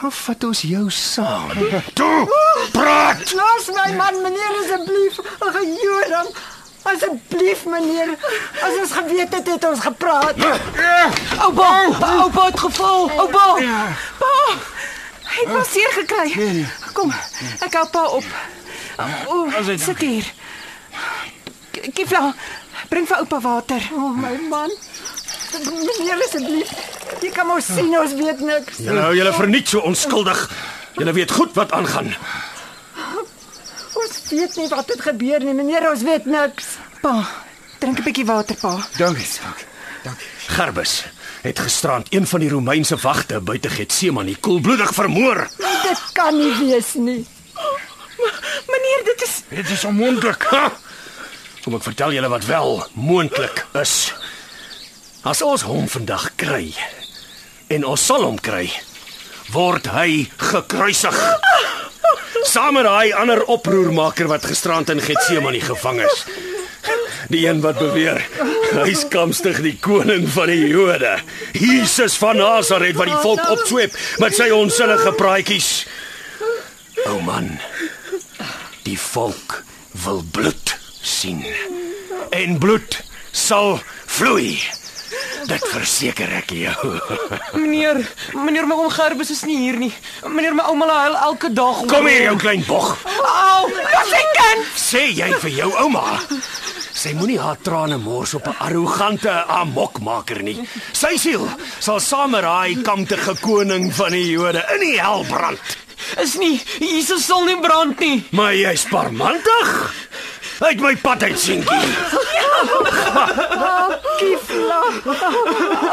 dan 0.00 0.12
vat 0.12 0.44
ons 0.44 0.60
jou 0.60 0.90
saam. 0.90 1.48
Toe! 1.94 2.28
Praat! 2.72 3.32
Los 3.32 3.66
my 3.72 3.94
man, 3.96 4.22
meneer 4.22 4.52
asseblief. 4.62 5.18
Ag 5.38 5.56
Joram. 5.82 6.26
Asseblief 6.82 7.64
meneer. 7.64 8.12
As 8.62 8.76
ons 8.80 8.92
geweet 8.92 9.32
het 9.34 9.46
het 9.46 9.64
ons 9.64 9.80
gepraat. 9.80 10.36
Oupa, 11.38 11.70
oupa 12.10 12.44
het 12.46 12.60
geval. 12.60 13.10
Oupa. 13.10 13.46
Hy 15.36 15.44
het 15.44 15.52
pas 15.52 15.68
seer 15.68 15.92
gekry. 15.92 16.64
Kom, 16.96 17.10
ek 17.60 17.74
help 17.76 17.90
pa 17.92 18.04
op. 18.16 18.28
O, 19.28 19.42
sit 19.76 19.98
hier. 20.00 20.28
Kifla, 21.92 22.30
bring 22.88 23.04
vir 23.08 23.20
oupa 23.20 23.40
water. 23.44 23.82
O 23.92 24.06
oh, 24.06 24.14
my 24.16 24.32
man. 24.48 24.72
Meneer 25.60 26.22
asseblief. 26.24 26.72
Jy 27.20 27.32
kan 27.34 27.48
mos 27.48 27.68
sien 27.68 27.92
ons 28.00 28.14
weet 28.16 28.40
niks. 28.44 28.80
Julle 28.86 29.04
hou 29.04 29.12
julle 29.18 29.34
verniet 29.36 29.68
so 29.74 29.84
onskuldig. 29.84 30.40
Julle 30.96 31.12
weet 31.18 31.36
goed 31.36 31.52
wat 31.58 31.74
aangaan. 31.76 32.08
Ons 33.96 34.22
weet 34.30 34.56
nie 34.56 34.70
wat 34.72 34.88
het 34.92 35.04
gebeur 35.04 35.44
nie, 35.44 35.54
meneer, 35.56 35.90
ons 35.90 36.04
weet 36.06 36.24
niks. 36.28 36.78
Pa, 37.04 37.18
drink 37.84 38.00
'n 38.00 38.08
bietjie 38.08 38.24
water, 38.24 38.56
pa. 38.56 38.72
Dankie, 38.96 39.28
dankie. 39.44 39.68
Dankie. 40.04 40.32
Gerbus 40.56 41.04
het 41.42 41.58
gisterand 41.58 42.06
een 42.14 42.26
van 42.26 42.40
die 42.40 42.48
Romeinse 42.50 42.96
wagte 42.96 43.40
buite 43.40 43.70
Getsemane 43.70 44.36
koelbloedig 44.36 44.94
vermoor. 44.94 45.48
Dit 45.58 46.02
kan 46.12 46.38
nie 46.38 46.52
wees 46.58 46.94
nie. 46.94 47.26
Meneer, 48.66 49.04
dit 49.04 49.22
is 49.22 49.42
Dit 49.48 49.70
is 49.70 49.84
onmoontlik. 49.84 50.42
Ha! 50.50 50.72
Kom 51.64 51.74
ek 51.78 51.86
vertel 51.86 52.12
julle 52.16 52.28
wat 52.30 52.46
wel 52.46 52.82
moontlik 52.94 53.64
is. 53.78 54.12
As 55.26 55.42
ons 55.42 55.64
hom 55.66 55.88
vandag 55.90 56.30
kry 56.38 56.70
en 57.66 57.86
ons 57.86 58.04
sal 58.06 58.22
hom 58.22 58.38
kry, 58.38 58.68
word 59.54 59.88
hy 59.90 60.28
gekruisig. 60.38 61.16
Saam 62.46 62.78
met 62.78 62.86
daai 62.86 63.10
ander 63.18 63.42
oproermaker 63.50 64.30
wat 64.30 64.46
gisterand 64.46 64.90
in 64.94 65.02
Getsemane 65.02 65.60
gevang 65.60 66.04
is. 66.06 66.22
Die 67.28 67.46
een 67.46 67.60
wat 67.64 67.78
beweer 67.78 68.20
hy's 68.86 69.04
kamstig 69.10 69.58
die 69.64 69.76
koning 69.82 70.26
van 70.34 70.50
die 70.50 70.68
Jode. 70.68 71.16
Jesus 71.56 72.16
van 72.20 72.36
Nasaret 72.38 72.96
wat 72.98 73.08
die 73.10 73.20
volk 73.22 73.42
opsweep 73.50 73.94
met 74.22 74.34
sy 74.36 74.48
onsinnige 74.54 75.12
praatjies. 75.18 75.70
O 77.10 77.18
man, 77.24 77.48
die 78.86 78.98
volk 79.00 79.62
wil 80.04 80.22
bloed 80.34 80.74
sien. 81.02 81.42
En 82.36 82.58
bloed 82.62 82.98
sal 83.32 83.78
vloei. 84.06 84.58
Dit 85.46 85.62
verseker 85.70 86.30
ek 86.40 86.50
jou. 86.58 86.92
Meneer, 87.54 88.00
meneer 88.34 88.66
my 88.66 88.74
oom 88.80 88.90
Gerbes 88.90 89.30
is 89.30 89.44
nie 89.46 89.58
hier 89.62 89.78
nie. 89.78 89.92
Meneer 90.26 90.56
my 90.58 90.64
ouma 90.72 90.88
huil 91.04 91.16
elke 91.30 91.52
dag. 91.54 91.82
om- 91.84 91.90
Kom 91.90 92.06
hier 92.10 92.26
jou 92.30 92.36
klein 92.42 92.64
bog. 92.66 92.96
Au, 93.22 93.68
los 93.70 94.10
my 94.14 94.24
kind. 94.40 94.66
Sê 94.74 95.06
jy 95.14 95.30
vir 95.44 95.54
jou 95.62 95.70
ouma 95.84 96.18
Sy 97.06 97.12
moenie 97.14 97.36
haar 97.38 97.60
trane 97.62 98.00
mors 98.02 98.32
op 98.34 98.48
'n 98.50 98.56
arrogante 98.66 99.30
amokmaker 99.30 100.42
nie. 100.42 100.66
Sy 100.92 101.14
siel 101.16 101.46
sal 101.78 102.00
saam 102.00 102.30
met 102.30 102.42
daai 102.42 102.82
kamtige 102.82 103.34
koning 103.40 103.94
van 103.94 104.10
die 104.10 104.30
Jode 104.30 104.64
in 104.74 104.80
die 104.80 104.98
hel 105.00 105.22
brand. 105.28 105.60
Is 106.18 106.34
nie 106.34 106.60
Jesus 106.80 107.26
sal 107.26 107.44
nie 107.44 107.60
brand 107.60 107.98
nie. 108.00 108.24
Maar 108.30 108.54
jy's 108.54 108.84
parmantig. 108.90 109.94
Uit 110.58 110.80
my 110.80 110.96
pad 110.96 111.22
uit 111.22 111.38
seentjie. 111.38 111.94
Kifla. 114.18 114.82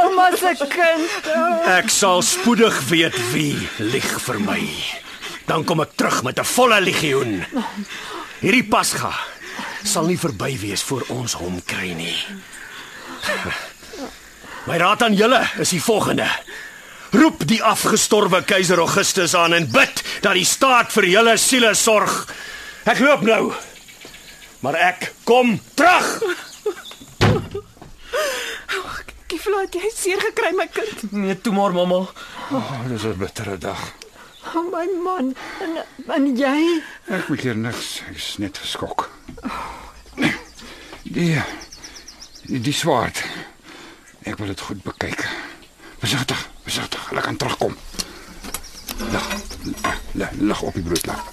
Ouma 0.01 0.32
se 0.36 0.65
kind. 0.67 1.29
Ek 1.77 1.89
sal 1.89 2.22
spoedig 2.22 2.89
weet 2.89 3.32
wie 3.32 3.70
lieg 3.77 4.22
vir 4.22 4.39
my. 4.39 4.65
Dan 5.46 5.63
kom 5.63 5.79
ek 5.82 5.93
terug 5.96 6.24
met 6.24 6.39
'n 6.39 6.43
volle 6.55 6.82
legioen. 6.82 7.46
Hierdie 8.39 8.65
Pasga 8.65 9.13
sal 9.84 10.06
nie 10.06 10.20
verby 10.20 10.58
wees 10.60 10.84
voor 10.84 11.04
ons 11.13 11.34
hom 11.40 11.60
kry 11.66 11.94
nie. 11.98 12.16
My 14.68 14.78
raad 14.80 15.04
aan 15.04 15.16
julle 15.16 15.42
is 15.60 15.74
die 15.75 15.82
volgende. 15.84 16.28
Roep 17.13 17.44
die 17.48 17.60
afgestorwe 17.63 18.42
keiser 18.48 18.80
Augustus 18.82 19.36
aan 19.36 19.54
en 19.54 19.68
bid 19.72 20.02
dat 20.24 20.34
die 20.34 20.48
staat 20.48 20.92
vir 20.96 21.10
julle 21.12 21.36
siele 21.38 21.74
sorg. 21.78 22.24
Ek 22.90 23.00
loop 23.04 23.22
nou. 23.28 23.52
Maar 24.63 24.80
ek 24.94 25.12
kom 25.28 25.58
terug. 25.75 26.08
Kifla, 29.28 29.63
het 29.66 29.75
jy 29.75 29.90
seer 29.92 30.22
gekry 30.24 30.54
my 30.56 30.68
kind? 30.72 31.04
Nee, 31.12 31.36
toe 31.42 31.54
maar 31.56 31.75
mamma. 31.75 32.06
Oh, 32.54 32.72
dis 32.88 33.04
'n 33.04 33.18
bittere 33.18 33.58
dag. 33.58 33.82
Oh, 34.51 34.63
my 34.71 34.88
man. 35.03 35.35
En, 35.62 35.77
en 36.15 36.27
jy? 36.38 36.81
Ek 37.07 37.27
weet 37.31 37.45
hier 37.47 37.57
niks. 37.57 38.01
Ek 38.09 38.17
is 38.19 38.29
net 38.43 38.59
geskok. 38.59 39.07
Die 41.03 41.38
die, 42.43 42.59
die 42.59 42.73
swaard. 42.75 43.23
Ek 44.27 44.38
wil 44.39 44.51
dit 44.51 44.59
goed 44.59 44.83
bekyk. 44.83 45.23
Versigtig, 46.03 46.39
versigtig. 46.63 47.09
Hulle 47.09 47.23
kan 47.23 47.38
terugkom. 47.39 47.77
Lig. 49.12 49.27
Lig, 50.13 50.31
lig 50.39 50.62
op 50.62 50.75
die 50.75 50.83
brood 50.83 51.05
lag. 51.05 51.23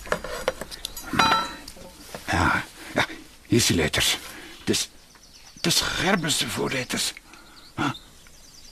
Ja, 2.31 2.63
ja, 2.95 3.05
hier 3.51 3.59
is 3.59 3.67
die 3.67 3.77
letters. 3.77 4.15
Dis 4.65 4.89
dis 5.61 5.81
Gerbes 5.81 6.39
se 6.39 6.49
voorletters. 6.49 7.13
Ha? 7.75 7.91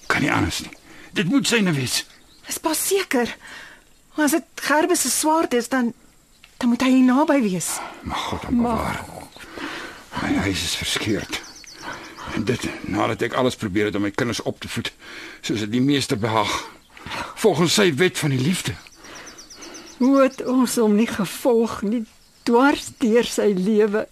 Kan 0.06 0.22
nie 0.22 0.32
anders 0.32 0.62
nie. 0.64 0.72
Dit 1.12 1.28
moet 1.28 1.46
syne 1.46 1.74
wees. 1.76 2.04
Is 2.48 2.58
pas 2.62 2.78
seker. 2.86 3.34
As 4.18 4.34
dit 4.34 4.44
Gerbes 4.54 5.00
se 5.00 5.10
swaard 5.10 5.54
is, 5.54 5.68
dan 5.68 5.92
dan 6.58 6.68
moet 6.68 6.82
hy 6.82 6.88
hier 6.90 7.04
naby 7.06 7.38
wees. 7.42 7.68
Maar 8.02 8.16
God 8.16 8.42
hom 8.48 8.62
bewaar. 8.62 9.04
My 10.22 10.32
huis 10.42 10.62
is 10.62 10.74
verskeurd. 10.76 11.40
En 12.34 12.44
dit 12.44 12.66
nadat 12.90 13.22
ek 13.22 13.36
alles 13.38 13.56
probeer 13.56 13.84
het 13.88 13.94
om 13.94 14.02
my 14.02 14.10
kinders 14.10 14.42
op 14.42 14.58
te 14.60 14.68
voed 14.68 14.90
soos 15.40 15.62
dit 15.62 15.70
die 15.70 15.82
meester 15.82 16.18
behaag. 16.18 16.50
Volgens 17.38 17.78
sy 17.78 17.92
wet 17.94 18.18
van 18.18 18.34
die 18.34 18.42
liefde. 18.42 18.74
Hoe 20.02 20.22
het 20.22 20.42
ons 20.46 20.74
hom 20.82 20.98
nie 20.98 21.06
gevolg 21.06 21.82
nie 21.86 22.02
dwars 22.42 22.90
deur 22.98 23.26
sy 23.26 23.52
lewe. 23.54 24.08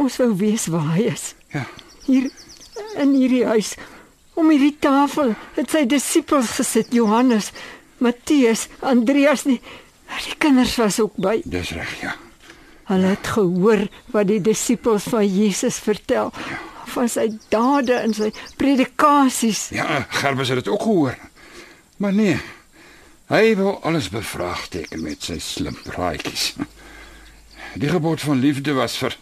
Ons 0.00 0.16
wou 0.16 0.32
weet 0.40 0.66
waar 0.72 0.94
hy 0.96 1.10
is. 1.12 1.34
Ja. 1.52 1.66
Hier 2.08 2.30
in 2.96 3.12
hierdie 3.12 3.44
huis 3.44 3.74
om 4.40 4.48
hierdie 4.48 4.76
tafel 4.80 5.34
het 5.58 5.68
sy 5.70 5.84
disippels 5.84 6.56
gesit, 6.56 6.94
Johannes, 6.96 7.50
Matteus, 8.02 8.66
Andreas, 8.80 9.46
die 9.48 9.60
die 10.26 10.34
kinders 10.38 10.74
was 10.76 10.98
ook 11.00 11.14
by. 11.16 11.38
Dis 11.48 11.70
reg, 11.72 11.92
ja. 12.02 12.12
Hulle 12.90 13.14
het 13.14 13.26
gehoor 13.32 13.86
wat 14.12 14.28
die 14.28 14.40
disippels 14.44 15.06
van 15.08 15.24
Jesus 15.24 15.78
vertel 15.80 16.32
van 16.92 17.08
sy 17.08 17.28
dade 17.48 17.94
en 18.02 18.12
sy 18.12 18.28
predikasies. 18.60 19.68
Ja, 19.72 20.02
Gerbes 20.20 20.50
het 20.52 20.60
dit 20.60 20.68
ook 20.68 20.82
gehoor. 20.82 21.16
Maar 21.96 22.12
nee. 22.12 22.36
Hy 23.32 23.54
wou 23.56 23.78
alles 23.88 24.10
bevraagteken 24.12 25.00
met 25.02 25.24
sy 25.24 25.38
slim 25.40 25.78
praatjies. 25.86 26.50
Die 27.80 27.88
gebod 27.88 28.20
van 28.20 28.42
liefde 28.42 28.74
was 28.76 28.98
vir 29.00 29.16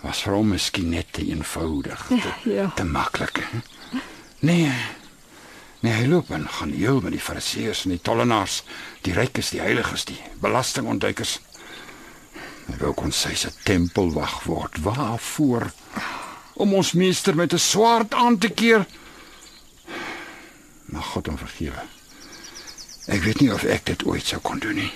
was 0.00 0.22
vir 0.22 0.36
hom 0.38 0.52
miskien 0.54 0.92
net 0.94 1.08
te 1.12 1.24
eenvoudig, 1.26 2.06
te, 2.08 2.32
Ja. 2.48 2.70
te 2.76 2.84
maklik. 2.86 3.42
Nee. 4.46 4.72
Nee, 5.80 5.92
hy 5.94 6.06
loop 6.10 6.30
en 6.34 6.48
gaan 6.48 6.72
heel 6.74 7.00
met 7.00 7.14
die 7.14 7.22
fariseërs 7.22 7.84
en 7.86 7.94
die 7.94 8.02
tollenaars, 8.02 8.62
die 9.06 9.14
rykes, 9.14 9.52
die 9.54 9.60
heiliges, 9.62 10.04
die 10.08 10.18
belastingontduikers. 10.42 11.36
Hy 12.68 12.78
wou 12.80 12.92
kon 12.98 13.14
sy 13.14 13.34
se 13.38 13.52
tempel 13.64 14.10
wag 14.16 14.40
word. 14.48 14.80
Waarvoor? 14.82 15.70
Om 16.58 16.74
ons 16.80 16.92
meester 16.98 17.36
met 17.38 17.54
'n 17.54 17.58
swaard 17.58 18.14
aan 18.14 18.38
te 18.38 18.48
keer. 18.48 18.86
Maar 20.84 21.02
God 21.02 21.26
hom 21.26 21.38
vergewe. 21.38 21.82
Ek 23.06 23.22
weet 23.22 23.40
nie 23.40 23.52
of 23.52 23.62
ek 23.62 23.86
dit 23.86 24.04
ooit 24.04 24.26
sou 24.26 24.40
kon 24.40 24.58
doen 24.58 24.74
nie. 24.74 24.92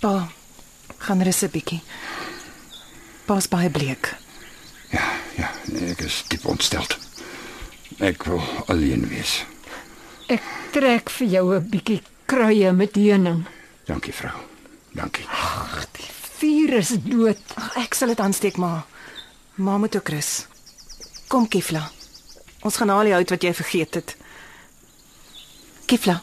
Pa, 0.00 0.28
gaan 0.98 1.22
rus 1.22 1.42
'n 1.42 1.50
bietjie. 1.50 1.82
Pa's 3.24 3.48
baie 3.48 3.70
bleek. 3.70 4.14
Ek 5.86 6.00
is 6.00 6.24
diep 6.28 6.46
ontsteld. 6.46 7.05
Ek 7.98 8.22
wil 8.28 8.42
alleen 8.68 9.06
wees. 9.08 9.44
Ek 10.28 10.42
trek 10.74 11.10
vir 11.10 11.26
jou 11.28 11.54
'n 11.56 11.68
bietjie 11.70 12.02
kruie 12.26 12.72
met 12.72 12.94
heuning. 12.94 13.44
Dankie 13.86 14.12
vrou. 14.12 14.34
Dankie. 14.92 15.24
Vuur 16.38 16.72
is 16.74 16.88
dood. 16.88 17.38
Ag, 17.56 17.76
ek 17.76 17.94
sal 17.94 18.08
dit 18.08 18.20
aansteek, 18.20 18.56
ma. 18.56 18.84
Ma 19.54 19.78
moet 19.78 19.96
ook 19.96 20.08
rus. 20.08 20.46
Kom 21.28 21.48
Kifla. 21.48 21.90
Ons 22.62 22.76
gaan 22.76 22.88
haal 22.88 23.04
die 23.04 23.12
hout 23.12 23.30
wat 23.30 23.42
jy 23.42 23.54
vergeet 23.54 23.94
het. 23.94 24.16
Kifla, 25.86 26.22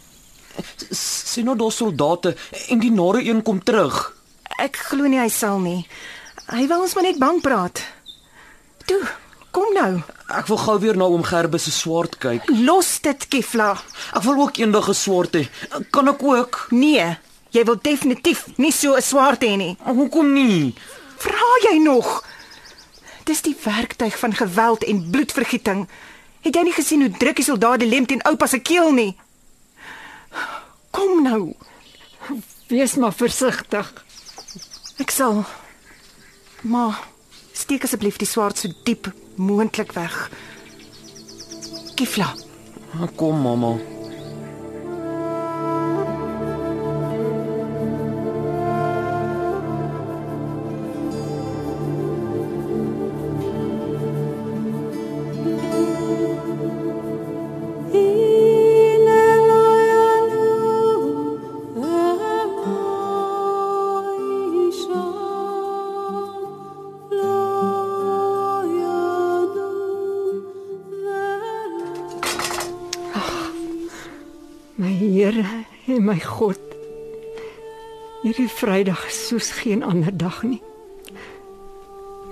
Sien 0.91 1.45
nou 1.45 1.55
daar 1.57 1.71
soldate 1.71 2.35
en 2.69 2.79
die 2.79 2.91
nare 2.91 3.23
een 3.25 3.41
kom 3.41 3.63
terug. 3.63 4.13
ek 4.59 4.75
glo 4.75 5.07
nie 5.07 5.19
hy 5.19 5.29
sal 5.29 5.59
nie. 5.59 5.87
Hy 6.51 6.67
wil 6.67 6.81
ons 6.81 6.93
maar 6.93 7.03
net 7.03 7.17
bang 7.19 7.41
praat. 7.41 7.81
Toe, 8.85 9.01
kom 9.51 9.73
nou. 9.73 10.03
Ek 10.33 10.47
wil 10.49 10.57
gou 10.57 10.79
weer 10.81 10.97
na 10.97 11.05
oom 11.05 11.23
Gerbes 11.23 11.63
se 11.67 11.71
swaard 11.71 12.17
kyk. 12.17 12.47
Los 12.65 12.95
dit, 13.05 13.27
Kifla. 13.27 13.73
Ek 14.17 14.23
wil 14.25 14.41
ook 14.41 14.57
eendag 14.57 14.89
'n 14.89 14.93
swaard 14.93 15.33
hê. 15.35 15.47
Kan 15.91 16.07
ek 16.07 16.23
ook? 16.23 16.67
Nee, 16.71 17.17
jy 17.51 17.63
wil 17.63 17.77
definitief 17.81 18.47
nie 18.57 18.71
so 18.71 18.95
'n 18.95 19.01
swaard 19.01 19.41
hê 19.43 19.55
nie. 19.57 19.77
Maar 19.85 19.93
Hoekom 19.93 20.33
nie? 20.33 20.73
Vra 21.17 21.71
jy 21.71 21.77
nog? 21.77 22.23
Dis 23.23 23.41
die 23.41 23.55
werktuig 23.63 24.17
van 24.19 24.33
geweld 24.33 24.83
en 24.83 25.09
bloedvergieting. 25.11 25.87
Het 26.41 26.55
jy 26.55 26.63
nie 26.63 26.73
gesien 26.73 27.01
hoe 27.01 27.17
druk 27.17 27.35
die 27.35 27.45
soldaat 27.45 27.79
die 27.79 27.89
lem 27.89 28.05
teen 28.05 28.21
oupa 28.27 28.47
se 28.47 28.59
keel 28.59 28.91
nie? 28.91 29.15
Kom 30.91 31.23
nou. 31.23 31.53
Wees 32.67 32.95
maar 32.95 33.13
versigtig. 33.13 33.93
Ek 34.97 35.11
sal. 35.11 35.45
Ma, 36.61 36.99
steek 37.63 37.85
asseblief 37.87 38.19
die 38.19 38.27
swaard 38.27 38.59
so 38.59 38.69
diep 38.83 39.07
moontlik 39.39 39.93
weg. 39.95 40.15
Kifla. 41.95 42.33
Kom 43.15 43.39
mamma. 43.41 43.77
My 76.13 76.21
God. 76.21 76.59
Hierdie 78.21 78.49
Vrydag 78.49 79.07
is 79.09 79.27
soos 79.27 79.49
geen 79.51 79.83
ander 79.83 80.13
dag 80.17 80.43
nie. 80.45 80.61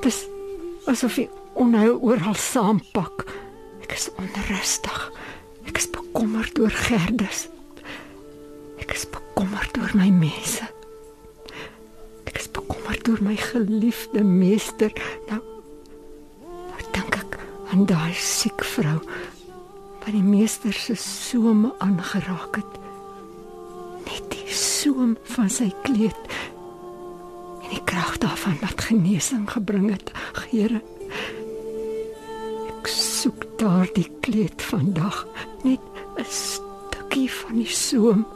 Dis 0.06 0.26
asof 0.86 1.18
die 1.18 1.30
onheil 1.58 1.98
oral 1.98 2.38
saampak. 2.38 3.26
Ek 3.82 3.96
is 3.98 4.10
onrustig. 4.22 5.00
Ek 5.66 5.82
is 5.82 5.90
bekommerd 5.90 6.62
oor 6.62 6.74
Gerdus. 6.86 7.48
Ek 8.82 8.94
is 8.94 9.08
bekommerd 9.10 9.80
oor 9.82 9.96
my 9.98 10.12
mense. 10.14 10.68
Ek 12.30 12.38
is 12.38 12.52
bekommerd 12.54 13.10
oor 13.10 13.24
my 13.26 13.38
geliefde 13.40 14.22
meester. 14.26 14.94
Nou 15.32 15.42
nou 16.46 16.86
dink 16.94 17.18
ek 17.18 17.40
aan 17.74 17.88
daai 17.90 18.14
siek 18.14 18.62
vrou 18.76 19.00
wat 20.02 20.14
die 20.14 20.26
meester 20.26 20.74
se 20.76 20.96
soem 20.98 21.72
aangeraak 21.82 22.62
het. 22.62 22.71
Soem 25.02 25.16
van 25.34 25.48
sy 25.50 25.72
kleed 25.82 26.34
en 27.64 27.72
die 27.72 27.80
krag 27.90 28.20
daarvan 28.22 28.60
wat 28.62 28.84
genesing 28.86 29.48
gebring 29.50 29.88
het, 29.90 30.12
Here. 30.52 30.78
Ek 32.70 32.92
soek 32.94 33.48
daardie 33.58 34.06
kleed 34.22 34.62
vandag, 34.62 35.24
net 35.66 35.82
'n 36.22 36.30
stukkie 36.30 37.32
van 37.34 37.58
die 37.64 37.74
soem. 37.74 38.28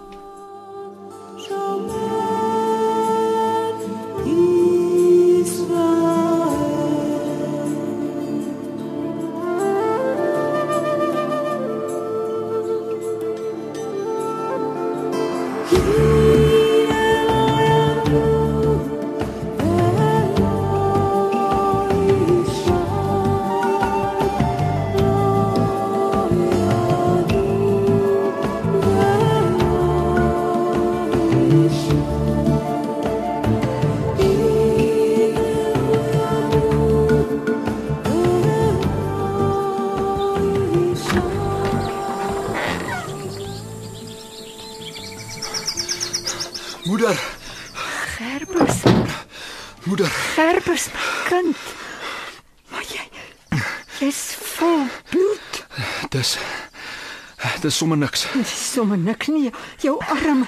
Dis 57.76 57.84
sommer 57.84 57.98
niks. 58.00 58.24
Dit 58.32 58.48
is 58.48 58.72
sommer 58.72 58.98
niks 58.98 59.28
nie. 59.28 59.52
Jou 59.84 59.98
arm. 60.00 60.46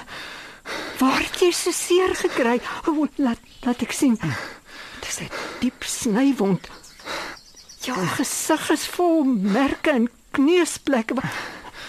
Waar 0.98 1.20
het 1.20 1.36
jy 1.42 1.50
so 1.52 1.72
seer 1.76 2.14
gekry? 2.16 2.56
O, 2.88 3.04
laat 3.20 3.40
laat 3.66 3.82
ek 3.84 3.92
sien. 3.92 4.16
Dit 4.16 5.08
is 5.08 5.20
'n 5.20 5.28
diep 5.60 5.84
snywond. 5.84 6.68
Jou 7.84 7.96
gesig 8.16 8.70
is 8.70 8.86
vol 8.86 9.24
merke 9.24 9.90
en 9.90 10.08
kneusplekke. 10.32 11.14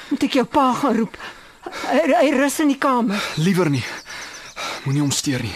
Moet 0.09 0.23
ek 0.23 0.33
jou 0.33 0.45
pa 0.45 0.73
gaan 0.73 0.97
roep? 0.97 1.17
Hy, 1.87 2.01
hy 2.19 2.29
rus 2.35 2.59
in 2.59 2.67
die 2.67 2.77
kamer. 2.77 3.19
Liewer 3.37 3.69
nie. 3.69 3.83
Moenie 4.83 5.01
hom 5.01 5.11
steur 5.11 5.41
nie. 5.41 5.55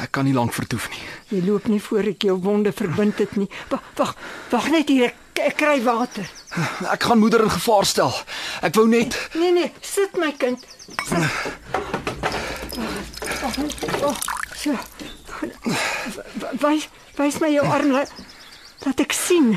Ek 0.00 0.12
kan 0.12 0.24
nie 0.24 0.34
lank 0.34 0.52
vertoef 0.52 0.88
nie. 0.90 1.04
Jy 1.28 1.46
loop 1.46 1.68
nie 1.68 1.80
voor 1.80 2.04
ek 2.08 2.22
jou 2.22 2.36
wonde 2.40 2.72
verbind 2.72 3.18
het 3.18 3.36
nie. 3.36 3.48
Wag, 3.68 4.16
wag 4.50 4.70
net 4.70 4.88
hier. 4.88 5.04
Ek, 5.04 5.16
ek 5.46 5.56
kry 5.56 5.78
water. 5.84 6.26
Ek 6.90 7.02
gaan 7.02 7.18
moeder 7.18 7.42
in 7.44 7.50
gevaar 7.50 7.86
stel. 7.86 8.14
Ek 8.66 8.74
wou 8.74 8.86
net 8.90 9.16
Nee 9.34 9.52
nee, 9.52 9.72
sit 9.80 10.16
my 10.18 10.32
kind. 10.38 10.64
Sit. 11.06 11.22
Oh, 13.42 14.10
oh, 14.10 14.16
so. 14.56 14.74
Wys 16.60 16.88
wys 17.16 17.38
my 17.40 17.50
jou 17.52 17.64
arm 17.66 17.92
laat, 17.94 18.12
laat 18.84 19.00
ek 19.04 19.12
sien. 19.16 19.54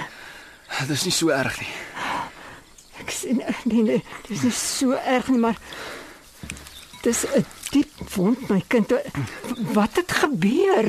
dis 0.87 1.05
nie 1.07 1.15
so 1.15 1.31
erg 1.33 1.57
nie. 1.61 1.73
Ek 3.03 3.11
sien 3.11 3.41
nee 3.69 3.83
nee, 3.83 4.03
dis 4.27 4.45
nie 4.47 4.53
so 4.55 4.95
erg 4.95 5.29
nie, 5.31 5.41
maar 5.43 5.59
dis 7.03 7.25
'n 7.25 7.45
diep 7.71 8.15
wond 8.15 8.49
my 8.49 8.61
kind. 8.67 8.93
Wat 9.73 9.95
het 9.95 10.11
gebeur? 10.11 10.87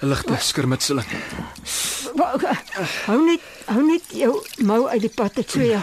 'n 0.00 0.08
Ligte 0.08 0.36
skermutseling. 0.38 1.06
Hou 3.06 3.18
net 3.24 3.40
hou 3.66 3.82
net 3.84 4.04
jou 4.16 4.32
mou 4.64 4.88
uit 4.88 5.00
die 5.00 5.12
pad 5.14 5.36
uit 5.36 5.50
so 5.50 5.60
ja. 5.60 5.82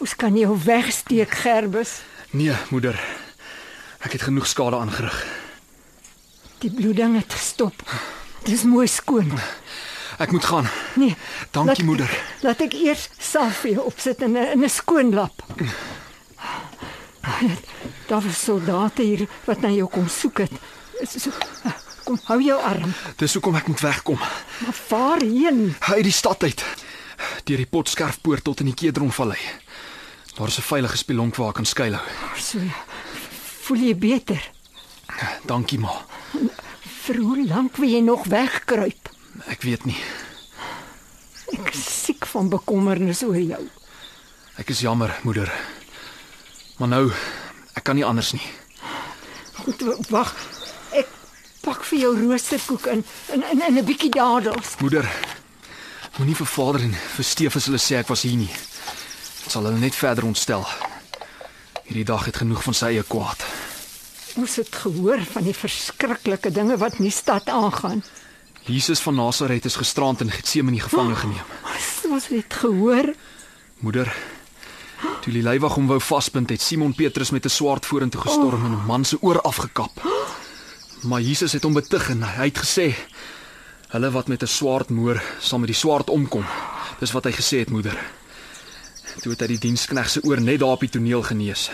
Ons 0.00 0.16
kan 0.16 0.36
jou 0.36 0.56
wegsteek, 0.64 1.30
Gerbus. 1.30 2.00
Nee, 2.30 2.56
moeder. 2.70 2.96
Ek 4.02 4.12
het 4.16 4.22
genoeg 4.22 4.46
skade 4.46 4.76
aangerig. 4.76 5.26
Die 6.58 6.70
bloeding 6.70 7.16
het 7.20 7.32
gestop. 7.32 7.84
Dis 8.42 8.64
mooi 8.66 8.88
skoon. 8.88 9.30
Ek 10.18 10.32
moet 10.32 10.44
gaan. 10.44 10.68
Nee. 10.94 11.16
Dankie, 11.50 11.84
moeder. 11.84 12.10
Laat 12.42 12.60
ek 12.64 12.74
eers 12.74 13.08
salf 13.18 13.62
vir 13.62 13.76
jou 13.76 13.86
opsit 13.86 14.22
in 14.22 14.32
'n 14.32 14.50
in 14.56 14.64
'n 14.64 14.68
skoon 14.68 15.14
lap. 15.14 15.44
Daar 18.08 18.22
was 18.22 18.44
soldate 18.44 19.02
hier 19.02 19.28
wat 19.44 19.60
na 19.60 19.68
jou 19.68 19.88
kom 19.88 20.08
soek 20.08 20.38
het. 20.38 20.52
So, 21.06 21.30
kom 22.04 22.18
hou 22.24 22.38
jou 22.42 22.58
arm. 22.60 22.92
Dis 23.16 23.34
hoekom 23.34 23.56
ek 23.58 23.66
moet 23.70 23.80
wegkom. 23.80 24.18
Maar 24.18 24.78
waarheen? 24.88 25.74
Uit 25.80 26.04
die 26.04 26.12
stad 26.12 26.42
uit. 26.42 26.64
Deur 27.44 27.56
die 27.62 27.66
Potskerfpoort 27.66 28.44
tot 28.44 28.60
in 28.60 28.70
die 28.72 28.74
Kedronvallei. 28.74 29.38
Daar 30.36 30.48
is 30.48 30.58
'n 30.58 30.62
veilige 30.62 30.96
spelonk 30.96 31.36
waar 31.36 31.48
ek 31.48 31.54
kan 31.54 31.64
skuilhou. 31.64 32.06
So, 32.36 32.58
voel 33.62 33.76
jy 33.78 33.96
beter? 33.96 34.50
Dankie 35.46 35.78
ma. 35.78 36.04
Vir 37.02 37.16
hoe 37.16 37.46
lank 37.46 37.76
wil 37.76 37.88
jy 37.88 38.00
nog 38.00 38.24
wegkruip? 38.26 39.10
Ek 39.46 39.62
weet 39.62 39.84
nie. 39.84 39.98
Ek 41.52 41.74
is 41.74 42.04
siek 42.04 42.26
van 42.26 42.48
bekommernis 42.48 43.22
oor 43.22 43.36
jou. 43.36 43.68
Ek 44.56 44.68
is 44.68 44.80
jammer, 44.80 45.18
moeder. 45.22 45.52
Maar 46.78 46.88
nou, 46.88 47.12
ek 47.74 47.84
kan 47.84 47.94
nie 47.94 48.04
anders 48.04 48.32
nie. 48.32 48.46
Goed, 49.52 49.82
wag. 50.08 50.34
Pak 51.62 51.84
vir 51.86 51.98
jou 51.98 52.12
roosterkoek 52.18 52.86
in 52.90 53.04
in 53.32 53.42
in, 53.52 53.62
in 53.68 53.78
'n 53.78 53.84
bietjie 53.84 54.10
dadels. 54.10 54.76
Moeder, 54.80 55.06
moenie 56.18 56.34
vir 56.36 56.46
vader 56.46 56.80
en 56.80 56.94
vir 57.16 57.24
Steef 57.24 57.56
as 57.56 57.66
hulle 57.66 57.78
sê 57.78 57.96
ek 57.96 58.08
was 58.08 58.22
hier 58.22 58.36
nie. 58.36 58.50
Dit 59.44 59.50
sal 59.50 59.64
hulle 59.64 59.78
net 59.78 59.94
verder 59.94 60.24
ontstel. 60.24 60.66
Hierdie 61.84 62.04
dag 62.04 62.24
het 62.24 62.36
genoeg 62.36 62.62
van 62.62 62.74
sy 62.74 62.86
eie 62.86 63.02
kwaad. 63.02 63.44
Ons 64.36 64.56
het 64.56 64.74
gehoor 64.74 65.20
van 65.32 65.44
die 65.44 65.54
verskriklike 65.54 66.50
dinge 66.50 66.76
wat 66.76 66.98
in 66.98 67.04
die 67.04 67.14
stad 67.14 67.48
aangaan. 67.48 68.02
Jesus 68.64 69.00
van 69.00 69.14
Nasaret 69.14 69.64
is 69.64 69.76
gisterand 69.76 70.20
in 70.20 70.30
Getsemane 70.30 70.80
gevange 70.80 71.14
geneem. 71.14 71.46
Ons 72.10 72.26
het 72.26 72.54
gehoor. 72.54 73.14
Moeder, 73.78 74.14
toe 75.20 75.32
die 75.32 75.42
leiwag 75.42 75.74
hom 75.74 75.86
wou 75.86 76.00
vasbind, 76.00 76.50
het 76.50 76.62
Simon 76.62 76.94
Petrus 76.94 77.30
met 77.30 77.44
'n 77.44 77.48
swaard 77.48 77.86
vorentoe 77.86 78.20
gestorm 78.20 78.64
en 78.64 78.72
'n 78.72 78.86
man 78.86 79.04
se 79.04 79.16
oor 79.20 79.40
afgekap. 79.40 79.90
Maar 81.02 81.20
Jesus 81.20 81.52
het 81.52 81.62
hom 81.66 81.74
betuig 81.74 82.10
en 82.10 82.22
hy 82.22 82.44
het 82.50 82.58
gesê: 82.58 82.94
"Hulle 83.90 84.10
wat 84.10 84.28
met 84.28 84.42
'n 84.42 84.46
swaard 84.46 84.90
moer, 84.90 85.22
sal 85.40 85.58
met 85.58 85.66
die 85.66 85.76
swaard 85.76 86.10
omkom." 86.10 86.44
Dis 87.00 87.12
wat 87.12 87.24
hy 87.24 87.32
gesê 87.32 87.58
het, 87.58 87.70
moeder. 87.70 87.98
Toe 89.20 89.32
het 89.32 89.40
hy 89.40 89.46
die 89.46 89.58
dienskneg 89.58 90.08
se 90.10 90.20
oor 90.22 90.40
net 90.40 90.58
daar 90.60 90.68
op 90.68 90.80
die 90.80 90.88
toneel 90.88 91.22
genees. 91.22 91.70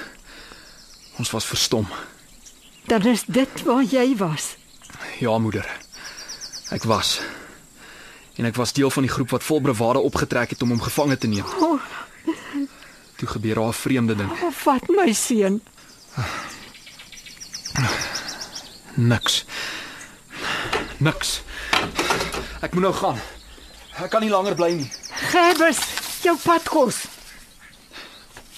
Ons 1.19 1.31
was 1.31 1.45
verstom. 1.45 1.87
Dan 2.87 3.07
is 3.07 3.23
dit 3.27 3.63
waar 3.65 3.83
jy 3.85 4.17
was. 4.17 4.57
Ja, 5.21 5.39
moeder. 5.39 5.67
Ek 6.71 6.83
was. 6.85 7.21
En 8.37 8.45
ek 8.45 8.55
was 8.57 8.73
deel 8.73 8.91
van 8.91 9.03
die 9.03 9.11
groep 9.13 9.31
wat 9.31 9.43
vol 9.43 9.61
bravade 9.61 9.99
opgetrek 9.99 10.51
het 10.51 10.63
om 10.63 10.69
hom 10.69 10.81
gevange 10.81 11.19
te 11.19 11.27
neem. 11.27 11.45
O, 11.61 11.79
Toe 13.17 13.29
gebeur 13.29 13.55
daar 13.55 13.69
'n 13.69 13.73
vreemde 13.73 14.15
ding. 14.17 14.31
oh, 14.31 14.53
vat 14.53 14.89
my 14.89 15.13
seun. 15.13 15.61
Niks. 18.99 19.45
Niks. 20.99 21.43
Ek 22.61 22.73
moet 22.75 22.83
nou 22.83 22.95
gaan. 22.95 23.21
Ek 24.03 24.11
kan 24.11 24.25
nie 24.25 24.31
langer 24.33 24.57
bly 24.59 24.73
nie. 24.75 24.89
Gerbers, 25.31 25.79
jou 26.27 26.35
padkos. 26.43 27.05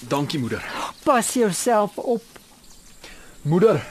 Dankie 0.09 0.39
moeder. 0.41 0.65
Pas 1.05 1.29
jouself 1.37 1.97
op. 2.01 2.25
Moeder. 3.45 3.83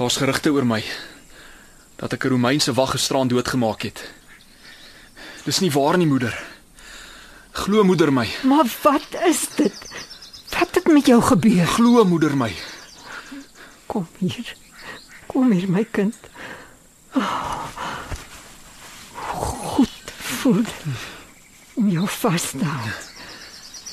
Daar's 0.00 0.16
gerugte 0.16 0.52
oor 0.56 0.64
my 0.64 0.80
dat 2.00 2.12
ek 2.12 2.24
'n 2.24 2.32
Romeinse 2.32 2.72
wag 2.72 2.90
gisteraan 2.96 3.28
doodgemaak 3.28 3.82
het. 3.82 4.00
Dis 5.44 5.60
nie 5.60 5.70
waar 5.70 5.96
nie, 5.98 6.06
moeder. 6.06 6.32
Glo 7.52 7.84
moeder 7.84 8.12
my. 8.12 8.28
Maar 8.42 8.66
wat 8.82 9.08
is 9.28 9.48
dit? 9.56 9.76
Wat 10.58 10.74
het 10.74 10.86
met 10.88 11.06
jou 11.06 11.22
gebeur? 11.22 11.66
Glo 11.66 12.04
moeder 12.04 12.36
my. 12.36 12.52
Kom 13.92 14.06
hier. 14.18 14.56
Kom 15.26 15.50
hier 15.52 15.68
my 15.68 15.84
kind. 15.84 16.16
Oh, 17.12 17.66
goed 19.12 20.12
voel 20.14 20.64
om 21.74 21.90
jou 21.92 22.06
vas 22.08 22.46
te 22.50 22.64
hou. 22.64 22.94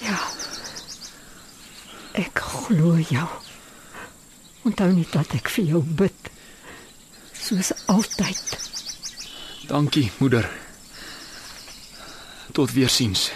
Ja. 0.06 0.16
Ek 2.24 2.40
glo 2.40 2.96
jou. 3.10 3.28
Onthou 4.64 4.90
net 4.96 5.12
dat 5.12 5.36
ek 5.36 5.52
vir 5.58 5.68
jou 5.74 5.84
bid. 5.84 6.32
Soos 7.36 7.76
altyd. 7.92 8.58
Dankie, 9.68 10.08
moeder. 10.24 10.48
Tot 12.56 12.72
weer 12.72 12.90
siens. 12.90 13.30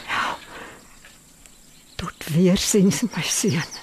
Tot 1.99 2.31
weer 2.31 2.57
sins 2.71 3.03
my 3.11 3.27
seun. 3.27 3.82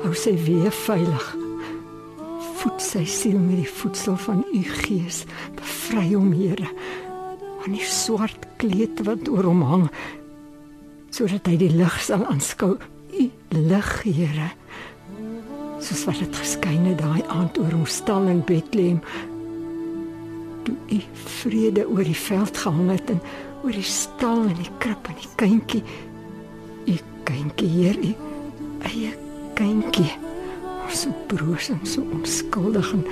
Hou 0.00 0.14
sy 0.16 0.32
weer 0.46 0.72
veilig. 0.72 1.24
Voed 2.60 2.80
sy 2.80 3.02
siel 3.08 3.36
met 3.36 3.58
die 3.60 3.68
voedsel 3.68 4.16
van 4.24 4.40
u 4.48 4.62
gees. 4.80 5.26
Bevry 5.58 6.06
hom, 6.14 6.30
Here, 6.32 6.70
van 7.60 7.76
die 7.76 7.84
swart 7.84 8.46
kleed 8.62 9.02
wat 9.04 9.28
oor 9.28 9.50
hom 9.50 9.60
hang, 9.68 9.84
sodat 11.12 11.50
hy 11.50 11.58
die 11.60 11.70
lig 11.74 12.00
sal 12.00 12.24
aanskou. 12.32 12.78
U 13.12 13.28
lig, 13.56 13.92
Here. 14.06 14.50
Soos 15.84 16.06
wat 16.08 16.24
dit 16.24 16.42
geskyn 16.42 16.88
het 16.88 17.00
daai 17.04 17.20
aand 17.28 17.60
oor 17.60 17.78
ons 17.82 18.00
stal 18.00 18.28
in 18.32 18.40
Bethlehem. 18.48 19.00
Toe 20.64 20.76
u 20.96 21.00
vrede 21.40 21.88
oor 21.88 22.04
die 22.08 22.20
veld 22.26 22.56
gehang 22.56 22.92
het 22.96 23.16
en 23.16 23.24
oor 23.60 23.76
die 23.76 23.84
stal 23.84 24.46
en 24.48 24.56
die 24.56 24.72
krib 24.80 25.12
en 25.12 25.20
die 25.20 25.34
kindjie 25.40 25.84
U 26.88 26.94
kindjie, 27.28 27.68
Heer, 27.68 27.98
u 28.00 28.14
eie 28.88 29.29
kindjie. 29.60 30.10
So 30.90 31.12
broos 31.30 31.68
en 31.70 31.84
so 31.86 32.02
onskuldig 32.16 32.88
en 32.96 33.04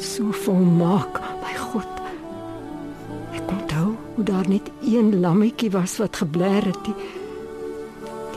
so 0.00 0.32
volmaak, 0.44 1.20
my 1.42 1.54
God. 1.60 2.00
Ek 3.36 3.52
onthou 3.52 3.92
hoe 4.16 4.24
daar 4.26 4.48
net 4.50 4.70
een 4.82 5.12
lammetjie 5.22 5.70
was 5.74 5.98
wat 6.02 6.18
gebler 6.18 6.66
het. 6.66 6.80
Die, 6.88 6.96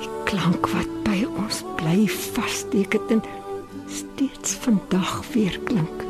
die 0.02 0.12
klank 0.30 0.70
wat 0.76 0.92
by 1.08 1.24
ons 1.42 1.64
bly 1.80 2.06
vassteek 2.36 3.00
het 3.00 3.16
en 3.18 3.24
steeds 3.90 4.54
vandag 4.62 5.22
weer 5.34 5.58
klink. 5.66 6.06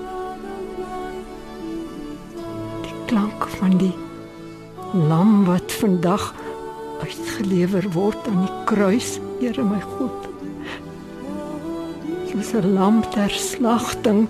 Die 2.84 2.98
klank 3.12 3.48
van 3.60 3.78
die 3.80 3.94
lam 4.92 5.46
wat 5.48 5.72
vandag 5.80 6.34
uitgelewer 7.06 7.88
word 7.96 8.28
aan 8.28 8.44
die 8.44 8.58
kruis, 8.68 9.16
Here 9.42 9.64
my 9.66 9.80
God. 9.96 10.31
Soos 12.42 12.58
'n 12.66 12.74
lam 12.74 12.98
ter 13.14 13.30
slagting. 13.30 14.26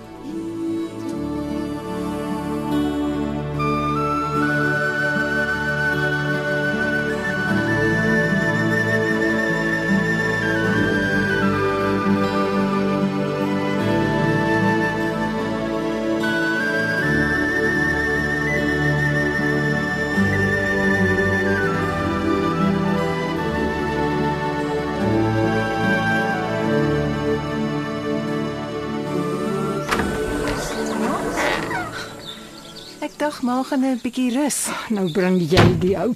Dink 33.22 33.42
maar 33.42 33.64
gaan 33.64 33.84
'n 33.84 34.00
bietjie 34.02 34.32
rus. 34.34 34.66
Nou 34.94 35.06
bring 35.12 35.38
jy 35.50 35.78
die 35.78 35.94
ou. 35.98 36.14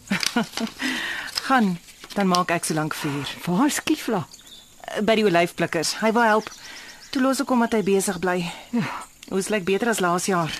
Gaan, 1.47 1.79
dan 2.15 2.27
maak 2.27 2.51
ek 2.51 2.65
so 2.65 2.75
lank 2.75 2.95
vuur. 2.95 3.29
Waar 3.47 3.71
skiefla? 3.71 4.27
By 5.07 5.15
die 5.15 5.25
olyfplikkers. 5.29 5.95
Hy 6.03 6.11
wil 6.13 6.23
help. 6.27 6.51
Toe 7.11 7.23
los 7.23 7.41
ek 7.41 7.49
hom 7.49 7.61
dat 7.63 7.73
hy 7.79 7.83
besig 7.87 8.19
bly. 8.19 8.41
Ja. 8.75 8.87
Ons 9.31 9.49
lyk 9.55 9.65
beter 9.65 9.89
as 9.89 10.01
laas 10.03 10.27
jaar. 10.27 10.51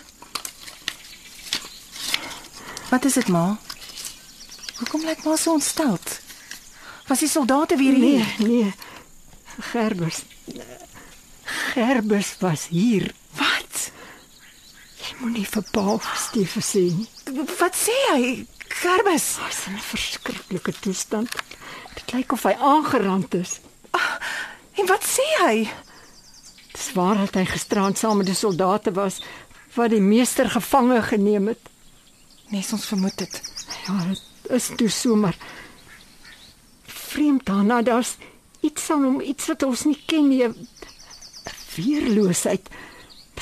Wat 2.91 3.05
is 3.05 3.15
dit, 3.19 3.29
ma? 3.29 3.57
Hoekom 4.79 5.03
lyk 5.05 5.25
maar 5.25 5.39
so 5.39 5.53
ontsteld? 5.59 6.21
Was 7.09 7.19
die 7.19 7.29
soldate 7.29 7.77
weer 7.77 7.93
Nee, 7.99 8.23
hier? 8.23 8.47
nee. 8.49 8.75
Gerbus. 9.73 10.23
Gerbus 11.75 12.37
was 12.39 12.67
hier. 12.71 13.11
Jy 15.07 15.17
moenie 15.21 15.47
vir 15.47 15.65
Pa 15.71 15.97
Stefan 16.19 16.65
sê 16.67 16.83
nie. 16.91 17.07
Wat 17.61 17.77
sê 17.79 17.95
hy? 18.11 18.47
Gerbus. 18.67 19.27
Hy's 19.39 19.67
in 19.69 19.77
'n 19.79 19.85
verskriklike 19.93 20.73
toestand. 20.81 21.31
Dit 21.95 22.13
lyk 22.13 22.33
of 22.33 22.43
hy 22.43 22.55
aangerand 22.59 23.35
is. 23.35 23.61
En 24.77 24.87
wat 24.87 25.05
sê 25.07 25.27
hy? 25.41 25.69
Dis 26.73 26.93
waar 26.93 27.17
dat 27.17 27.35
hy 27.35 27.45
gisterand 27.45 27.99
saam 27.99 28.19
met 28.19 28.27
die 28.27 28.35
soldate 28.35 28.93
was 28.93 29.21
wat 29.77 29.91
die 29.91 30.01
meester 30.01 30.51
gevange 30.51 31.03
geneem 31.03 31.47
het. 31.47 31.63
Nes 32.51 32.73
ons 32.73 32.87
vermoed 32.87 33.17
dit. 33.17 33.41
Ja, 33.87 33.97
dit 34.09 34.51
is 34.51 34.71
toe 34.77 34.89
so 34.89 35.17
maar 35.17 35.37
vreemd 36.85 37.47
daarna 37.47 37.83
daar's 37.83 38.17
iets 38.61 38.91
aan 38.91 39.05
hom, 39.05 39.21
iets 39.21 39.47
wat 39.47 39.63
ons 39.63 39.85
nie 39.85 39.99
ken 40.07 40.29
nie. 40.29 40.49
Weerloosheid 41.77 42.69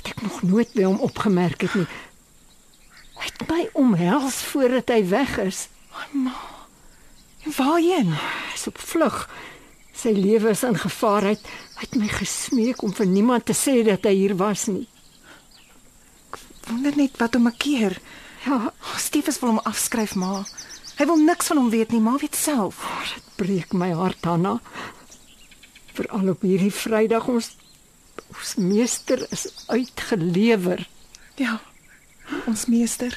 wat 0.05 0.13
ek 0.13 0.23
nog 0.23 0.43
nooit 0.43 0.73
by 0.77 0.85
hom 0.85 1.01
opgemerk 1.01 1.65
het 1.65 1.75
nie. 1.75 1.87
Hy 3.15 3.29
het 3.31 3.45
my 3.49 3.63
omhels 3.73 4.43
voordat 4.51 4.91
hy 4.93 5.01
weg 5.09 5.39
is. 5.41 5.69
En 6.13 7.53
waarheen? 7.57 8.13
Hy's 8.53 8.67
op 8.69 8.79
vlug. 8.79 9.25
Sy 9.95 10.13
lewe 10.13 10.51
is 10.53 10.65
in 10.67 10.77
gevaar. 10.77 11.25
Hy 11.25 11.37
het, 11.39 11.47
hy 11.79 11.87
het 11.87 11.97
my 11.97 12.11
gesmeek 12.13 12.83
om 12.85 12.93
vir 12.93 13.09
niemand 13.09 13.47
te 13.49 13.57
sê 13.57 13.81
dat 13.87 14.05
hy 14.05 14.13
hier 14.19 14.37
was 14.37 14.67
nie. 14.69 14.85
Wonder 16.69 16.97
net 16.97 17.17
wat 17.21 17.39
hom 17.39 17.49
keer. 17.57 17.99
Ja, 18.45 18.73
Oh, 18.85 18.99
Stefus 19.01 19.39
wil 19.41 19.55
hom 19.55 19.65
afskryf, 19.65 20.15
ma. 20.21 20.43
Hy 20.99 21.07
wil 21.09 21.17
niks 21.25 21.49
van 21.49 21.63
hom 21.63 21.71
weet 21.73 21.95
nie, 21.95 22.01
ma 22.01 22.19
weet 22.21 22.37
self. 22.37 22.85
dit 23.15 23.31
breek 23.41 23.73
my 23.73 23.91
hart 23.97 24.25
Hanna. 24.25 24.61
Veral 25.97 26.29
op 26.29 26.43
hierdie 26.45 26.73
Vrydag 26.73 27.27
ons 27.29 27.55
ons 28.35 28.55
meester 28.61 29.27
is 29.33 29.47
uitgelewer. 29.67 30.89
Ja. 31.41 31.61
Ons 32.47 32.67
meester. 32.67 33.17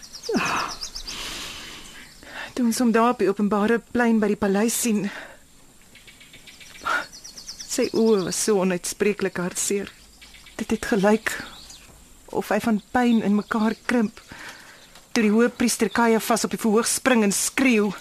Toe 2.53 2.65
ons 2.65 2.79
hom 2.81 2.91
daar 2.91 3.13
op 3.13 3.21
die 3.21 3.29
openbare 3.29 3.79
plein 3.93 4.21
by 4.21 4.31
die 4.33 4.39
paleis 4.39 4.75
sien. 4.81 5.05
Sy 7.67 7.89
oë 7.93 8.23
was 8.25 8.39
so 8.47 8.63
onuitspreeklik 8.63 9.37
hartseer. 9.37 9.91
Dit 10.57 10.73
het 10.73 10.89
gelyk 10.89 11.35
of 12.33 12.49
hy 12.51 12.57
van 12.63 12.81
pyn 12.91 13.21
in 13.23 13.37
mekaar 13.37 13.75
krimp. 13.85 14.19
Toe 15.13 15.23
die 15.27 15.33
hoëpriester 15.33 15.91
Kajafas 15.93 16.47
op 16.47 16.55
die 16.55 16.61
verhoog 16.61 16.89
spring 16.89 17.23
en 17.27 17.35
skreeu. 17.35 17.91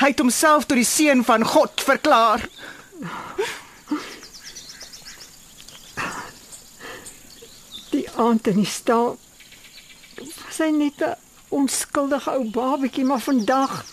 Hy 0.00 0.10
het 0.10 0.20
homself 0.22 0.66
tot 0.66 0.80
die 0.80 0.88
seun 0.88 1.22
van 1.26 1.46
God 1.46 1.86
verklaar. 1.86 2.44
Die 7.92 8.06
aand 8.16 8.46
in 8.50 8.62
die 8.62 8.68
stal 8.68 9.18
was 10.16 10.58
hy 10.60 10.70
net 10.76 11.02
'n 11.02 11.16
onskuldige 11.52 12.30
ou 12.30 12.44
babatjie, 12.50 13.04
maar 13.04 13.20
vandag 13.20 13.84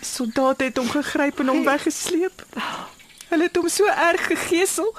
Soldate 0.00 0.64
het 0.64 0.76
hom 0.76 0.88
gegryp 0.90 1.40
en 1.40 1.48
hom 1.48 1.64
weggesleep. 1.64 2.46
Hulle 3.28 3.46
het 3.46 3.56
hom 3.56 3.68
so 3.68 3.86
erg 3.86 4.26
gegesel. 4.26 4.94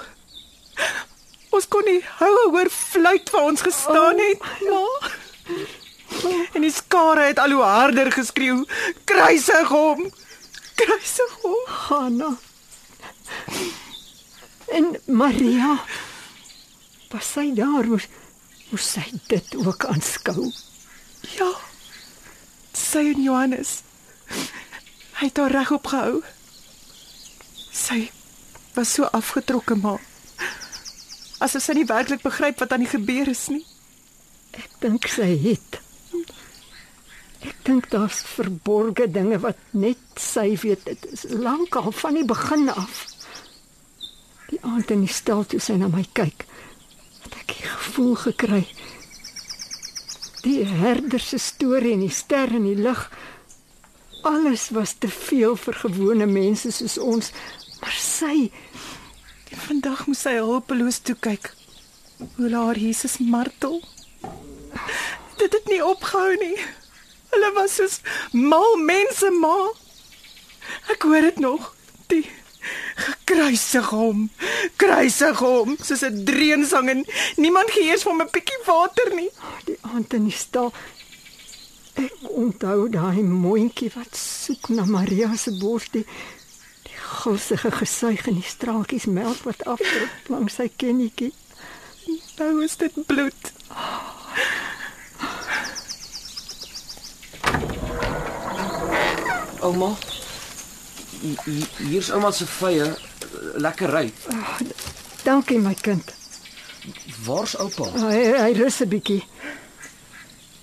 Ons 1.50 1.68
kon 1.68 1.84
nie 1.84 2.00
hou 2.20 2.50
hoor 2.50 2.70
fluit 2.70 3.30
vir 3.30 3.40
ons 3.40 3.60
gestaan 3.60 4.18
het. 4.18 4.40
Ja. 4.60 4.86
En 6.52 6.60
die 6.60 6.72
skare 6.72 7.28
het 7.32 7.38
al 7.38 7.50
hoe 7.50 7.62
harder 7.62 8.12
geskreeu. 8.12 8.64
Kruisig 9.04 9.68
hom. 9.68 10.12
Kruisig 10.74 11.36
hom. 11.42 11.66
Hanna 11.66 12.36
en 14.72 15.00
Maria 15.04 15.80
was 17.12 17.32
sy 17.36 17.50
daar 17.56 17.88
moes 17.88 18.08
moes 18.70 18.86
sy 18.94 19.04
dit 19.28 19.56
ook 19.60 19.84
aanskou. 19.84 20.46
Ja. 21.36 21.50
Sy 22.72 23.04
en 23.12 23.20
Johannes. 23.22 23.82
Hy 25.20 25.28
het 25.28 25.40
haar 25.42 25.52
regop 25.52 25.90
gehou. 25.92 26.22
Sy 27.72 28.06
was 28.74 28.94
so 28.96 29.04
afgetrokke 29.12 29.76
maar 29.76 30.00
asof 31.42 31.64
sy 31.64 31.74
nie 31.76 31.88
werklik 31.88 32.22
begryp 32.22 32.60
wat 32.62 32.72
aan 32.72 32.84
die 32.84 32.92
gebeur 32.92 33.28
is 33.32 33.48
nie. 33.52 33.64
Ek 34.56 34.68
dink 34.84 35.08
sy 35.10 35.32
het. 35.42 35.80
Ek 37.42 37.58
dink 37.66 37.88
daar's 37.90 38.20
verborgde 38.36 39.08
dinge 39.10 39.40
wat 39.42 39.58
net 39.74 40.00
sy 40.20 40.52
weet. 40.62 40.84
Dit 40.86 41.08
is 41.10 41.24
lankal 41.32 41.90
van 41.98 42.18
die 42.20 42.26
begin 42.28 42.68
af. 42.70 43.02
Die 44.52 44.60
aand 44.68 44.92
in 44.94 45.06
die 45.06 45.12
stal 45.12 45.42
toe 45.48 45.58
sy 45.62 45.74
na 45.80 45.88
my 45.90 46.04
kyk, 46.14 46.46
het 47.32 47.40
ek 47.40 47.56
die 47.56 47.68
gevoel 47.68 48.14
gekry. 48.26 48.62
Die 50.44 50.60
herder 50.66 51.20
se 51.22 51.38
storie 51.38 51.96
en 51.96 52.04
die 52.04 52.12
ster 52.12 52.52
in 52.52 52.68
die 52.68 52.78
lug. 52.78 53.08
Alles 54.28 54.68
was 54.70 54.92
te 55.00 55.08
veel 55.08 55.56
vir 55.56 55.80
gewone 55.82 56.26
mense 56.30 56.70
soos 56.70 56.98
ons, 56.98 57.32
maar 57.80 57.96
sy 57.98 58.50
Vandag 59.52 60.06
moes 60.08 60.22
sy 60.24 60.38
hulpeloos 60.38 60.98
toe 61.04 61.14
kyk. 61.20 61.50
Hoe 62.36 62.50
haar 62.54 62.78
Jesus 62.78 63.18
martel. 63.20 63.82
Dit 65.40 65.52
het 65.52 65.66
nie 65.68 65.82
opgehou 65.84 66.36
nie. 66.40 66.56
Hulle 67.32 67.50
was 67.56 67.76
soos 67.76 67.98
mal 68.32 68.78
mense 68.80 69.30
maar. 69.40 69.76
Ek 70.94 71.04
hoor 71.04 71.28
dit 71.28 71.40
nog. 71.44 71.72
Die 72.08 72.24
gekruisig 72.96 73.88
hom. 73.90 74.30
Kruisig 74.76 75.38
hom 75.38 75.76
soos 75.82 76.02
'n 76.02 76.24
dreensang 76.24 76.88
en 76.90 77.04
niemand 77.36 77.70
gee 77.70 77.88
eers 77.90 78.02
vir 78.02 78.12
hom 78.12 78.20
'n 78.22 78.30
bietjie 78.32 78.60
water 78.66 79.14
nie. 79.14 79.30
die 79.66 79.78
aand 79.82 80.12
in 80.14 80.24
die 80.24 80.36
stal 80.36 80.72
ek 81.94 82.12
onthou 82.30 82.88
daai 82.88 83.22
mondjie 83.22 83.90
wat 83.94 84.16
soek 84.16 84.68
na 84.68 84.84
Maria 84.84 85.36
se 85.36 85.50
bors 85.60 85.88
die 85.92 86.04
die 86.84 86.98
gulsige 87.22 87.70
gesuig 87.70 88.26
en 88.26 88.34
die 88.34 88.48
straaltjies 88.54 89.06
melk 89.06 89.42
wat 89.44 89.64
afdrup 89.66 90.28
langs 90.28 90.54
sy 90.54 90.68
kennetjie 90.76 91.32
Nou 92.38 92.62
is 92.64 92.76
dit 92.76 92.92
bloed. 93.06 93.52
Ouma. 99.62 99.88
hi- 99.88 100.11
Hier's 101.78 102.10
ouma 102.10 102.32
se 102.32 102.46
vye. 102.46 102.88
Lekker 103.62 103.90
ry. 103.94 104.12
dankie 105.24 105.58
my 105.58 105.74
kind 105.74 106.02
Waar's 107.24 107.54
oupa? 107.62 107.86
hy 107.94 108.32
hy 108.42 108.52
rus 108.58 108.80
'n 108.82 108.88
bietjie 108.90 109.22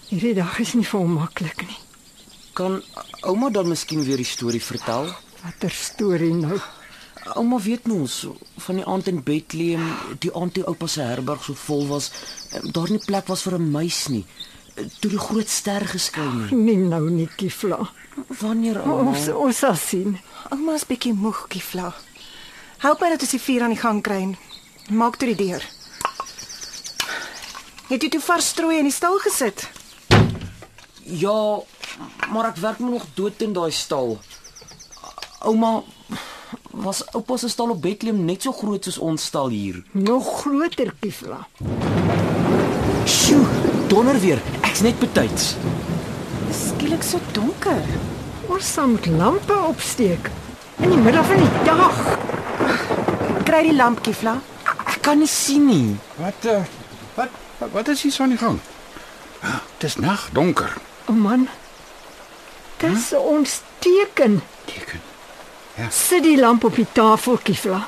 hierdie 0.10 0.34
dag 0.36 0.60
is 0.60 0.74
nie 0.76 0.84
vir 0.84 1.00
hom 1.00 1.14
maklik 1.16 1.62
nie 1.68 1.78
Kan 2.54 2.82
ouma 3.24 3.50
dan 3.50 3.70
miskien 3.70 4.04
weer 4.04 4.18
die 4.18 4.26
storie 4.28 4.60
vertel? 4.62 5.14
watter 5.44 5.72
storie 5.72 6.34
nou 6.34 6.60
Ouma 7.36 7.60
weet 7.60 7.86
mos 7.88 8.26
van 8.58 8.76
die 8.76 8.86
aand 8.86 9.08
in 9.08 9.24
Bethlehem, 9.24 9.84
die 10.20 10.32
aand 10.34 10.54
toe 10.54 10.64
oupa 10.66 10.88
se 10.88 11.02
herberg 11.02 11.44
so 11.44 11.54
vol 11.54 11.86
was, 11.88 12.12
eh, 12.52 12.60
daar 12.74 12.90
nie 12.90 12.98
plek 13.06 13.28
was 13.28 13.44
vir 13.44 13.54
'n 13.60 13.72
muis 13.72 14.08
nie. 14.10 14.26
Eh, 14.76 14.84
Toe 15.00 15.12
die 15.12 15.20
groot 15.20 15.48
ster 15.50 15.86
geskyn 15.86 16.42
het. 16.42 16.52
nie 16.52 16.76
nou 16.78 17.10
nie 17.10 17.28
Kifla 17.38 17.90
Wanneer 18.28 18.82
ouma? 18.82 19.10
ons 19.10 19.28
ons 19.30 19.58
sal 19.58 19.76
sien 19.76 20.18
Ouma's 20.50 20.86
bietjie 20.88 21.14
moeg, 21.14 21.46
Kifla. 21.48 21.94
Help 22.80 23.02
my 23.02 23.10
dat 23.14 23.22
ons 23.22 23.34
die 23.36 23.42
vuur 23.42 23.66
aan 23.66 23.74
die 23.76 23.80
gang 23.80 24.00
kry. 24.04 24.22
en 24.24 24.38
Maak 24.98 25.18
toe 25.20 25.30
die 25.34 25.38
deur. 25.48 25.64
Het 27.90 28.04
jy 28.06 28.10
toe 28.10 28.22
vars 28.22 28.48
strooi 28.54 28.78
in 28.80 28.88
die 28.90 28.94
stal 28.94 29.18
gesit? 29.22 29.68
Ja, 31.04 31.60
maar 32.32 32.52
ek 32.52 32.62
werk 32.62 32.80
my 32.80 32.90
nog 32.94 33.06
dood 33.18 33.42
in 33.42 33.54
daai 33.54 33.72
stal. 33.74 34.18
Ouma, 35.46 35.84
was 36.72 37.04
oupa 37.14 37.38
se 37.38 37.50
stal 37.50 37.70
op 37.74 37.82
Bethlehem 37.82 38.24
net 38.26 38.46
so 38.46 38.52
groot 38.56 38.84
soos 38.84 38.98
ons 38.98 39.26
stal 39.26 39.50
hier? 39.54 39.84
nog 39.92 40.26
groter 40.42 40.94
Kifla 41.00 41.48
Sjoe, 43.06 43.46
donder 43.88 44.20
weer. 44.20 44.42
Ek's 44.62 44.82
net 44.86 45.00
betyds. 45.00 45.56
Skielik 46.80 47.04
so 47.04 47.20
donker. 47.36 47.84
ons 48.48 48.68
sal 48.74 48.88
met 48.88 49.08
lampe 49.12 49.56
opsteek 49.68 50.30
in 50.80 50.94
die 50.94 51.00
middel 51.04 51.26
van 51.28 51.42
die 51.42 51.64
dag 51.68 51.98
Kry 53.50 53.60
die 53.66 53.74
lamp, 53.76 54.00
Kifla. 54.06 54.38
Ek 54.88 55.02
kan 55.04 55.20
nie 55.20 55.28
sien 55.28 55.66
nie. 55.68 55.98
Wat 56.22 56.48
uh, 56.48 56.62
wat 57.18 57.36
wat, 57.74 57.92
is 57.92 58.06
hier 58.06 58.16
so 58.16 58.24
aan 58.24 58.32
die 58.32 58.40
gang? 58.40 58.62
Ah, 59.44 59.60
Dis 59.84 59.98
nag 60.00 60.30
donker. 60.32 60.72
O 61.10 61.12
oh 61.12 61.18
man. 61.20 61.50
Dis 62.80 63.10
huh? 63.12 63.26
ons 63.34 63.60
teken. 63.84 64.40
Teken. 64.72 65.04
Sit 65.92 66.24
die 66.30 66.40
lamp 66.40 66.64
op 66.64 66.80
die 66.80 66.88
tafel, 66.96 67.42
Kifla. 67.44 67.82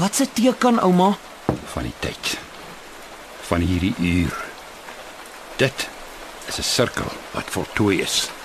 Wat 0.00 0.16
se 0.16 0.30
teken, 0.32 0.80
ouma? 0.80 1.18
van 1.76 1.90
die 1.90 1.96
tyd. 2.00 2.36
Van 3.52 3.60
hierdie 3.60 3.94
uur. 3.98 4.44
Dit 5.60 5.90
is 6.50 6.58
'n 6.58 6.62
sirkel 6.62 7.12
wat 7.34 7.50
voltooi 7.50 8.00
is. 8.00 8.39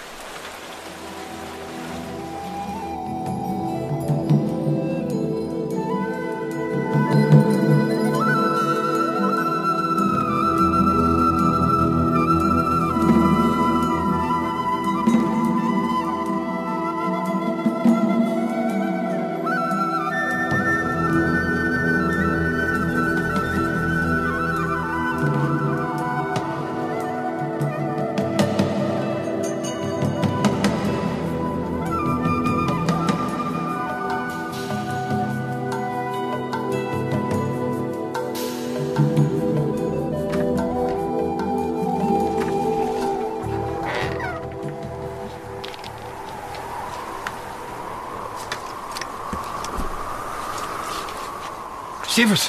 Stefus, 52.15 52.45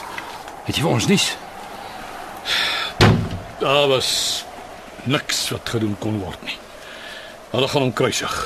het 0.62 0.76
jy 0.78 0.82
vir 0.84 0.92
ons 0.94 1.06
nuus? 1.10 1.24
Daar 3.58 3.88
was 3.90 4.10
niks 5.10 5.40
wat 5.50 5.72
gedoen 5.74 5.96
kon 5.98 6.20
word 6.22 6.38
nie. 6.46 6.54
Hulle 7.50 7.66
gaan 7.72 7.88
hom 7.88 7.94
kruisig. 7.98 8.36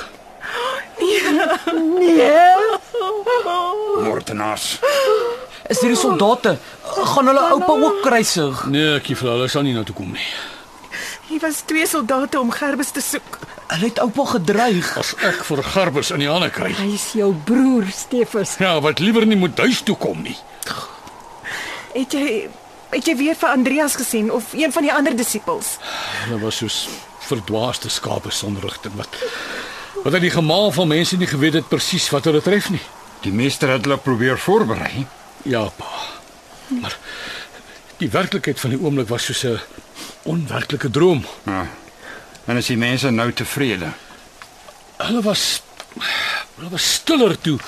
Moordenaars. 4.07 4.65
Is 5.69 5.83
dit 5.83 5.93
die 5.93 6.01
soldate? 6.01 6.55
Gaan 7.13 7.29
hulle 7.29 7.45
oupa 7.53 7.77
ook 7.77 8.01
kruisig? 8.01 8.65
Nee, 8.73 8.97
ek 8.97 9.13
vir 9.13 9.33
hulle 9.35 9.45
sal 9.53 9.69
nie 9.69 9.77
na 9.77 9.85
toe 9.85 9.93
kom 10.01 10.09
nie. 10.17 10.29
Hier 11.29 11.45
was 11.45 11.61
twee 11.69 11.85
soldate 11.85 12.41
om 12.41 12.49
Gerbes 12.49 12.89
te 12.97 13.05
soek. 13.11 13.43
Hulle 13.67 13.91
het 13.91 14.01
oupa 14.01 14.25
gedreig. 14.39 14.89
As 14.97 15.13
ek 15.21 15.45
vir 15.51 15.61
Garbus 15.69 16.09
in 16.17 16.25
die 16.25 16.33
hande 16.33 16.49
kry. 16.49 16.73
Hy's 16.81 17.11
jou 17.13 17.29
broer, 17.45 17.93
Stefus. 17.93 18.57
Ja, 18.57 18.79
wat 18.81 18.97
liewer 18.97 19.29
nie 19.29 19.37
moet 19.37 19.53
huis 19.61 19.85
toe 19.85 20.01
kom 20.01 20.25
nie. 20.25 20.39
Het 21.93 22.13
jy 22.13 22.49
het 22.91 23.07
jy 23.07 23.15
weer 23.15 23.37
vir 23.39 23.49
Andreas 23.49 23.95
gesien 23.95 24.31
of 24.31 24.53
een 24.53 24.71
van 24.71 24.83
die 24.83 24.91
ander 24.93 25.15
disippels? 25.15 25.77
Hulle 26.25 26.39
was 26.41 26.57
soos 26.59 26.87
verdwaasde 27.23 27.89
skape 27.89 28.31
sonder 28.35 28.63
rigting 28.67 28.95
wat 28.99 29.15
wat 30.03 30.13
uit 30.13 30.25
die 30.25 30.33
gemaal 30.33 30.71
van 30.71 30.89
mense 30.89 31.17
nie 31.17 31.29
geweet 31.29 31.53
het 31.59 31.69
presies 31.69 32.09
wat 32.09 32.25
hulle 32.25 32.41
tref 32.41 32.69
nie. 32.73 32.81
Die 33.21 33.31
meester 33.31 33.69
het 33.69 33.85
hulle 33.85 33.97
probeer 34.01 34.39
voorberei. 34.39 35.05
Ja, 35.45 35.67
pa. 35.77 35.89
Maar 36.67 36.97
die 38.01 38.09
werklikheid 38.09 38.59
van 38.59 38.73
die 38.73 38.79
oomblik 38.81 39.07
was 39.07 39.25
soos 39.29 39.43
'n 39.45 39.59
onwerklike 40.23 40.89
droom. 40.89 41.25
Ja. 41.45 41.67
En 42.45 42.57
is 42.57 42.65
die 42.65 42.77
mense 42.77 43.09
nou 43.09 43.31
tevrede? 43.33 43.91
Hulle 44.97 45.21
was 45.21 45.61
hulle 46.55 46.69
was 46.69 46.93
stiller 46.93 47.37
toe 47.41 47.59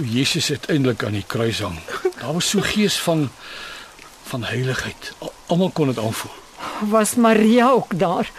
toe 0.00 0.08
Jesus 0.08 0.48
uiteindelik 0.50 1.02
aan 1.04 1.12
die 1.18 1.24
kruis 1.26 1.58
hang. 1.60 1.76
Daar 2.20 2.32
was 2.32 2.48
so 2.48 2.60
gees 2.64 2.96
van 3.04 3.28
van 4.30 4.44
heiligheid. 4.44 5.12
Al- 5.18 5.32
Almal 5.50 5.70
kon 5.74 5.86
dit 5.90 5.98
aanvoel. 5.98 6.30
Was 6.88 7.14
Maria 7.14 7.70
ook 7.70 7.98
daar 7.98 8.30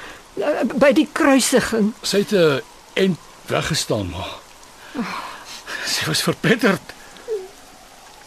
by 0.80 0.91
die 0.95 1.08
kruisiging? 1.12 1.91
Sy 2.02 2.17
het 2.24 2.32
'n 2.34 2.62
end 2.93 3.17
weggestaan, 3.45 4.10
maar 4.10 4.32
sy 5.86 6.06
was 6.06 6.21
verpletterd. 6.24 6.82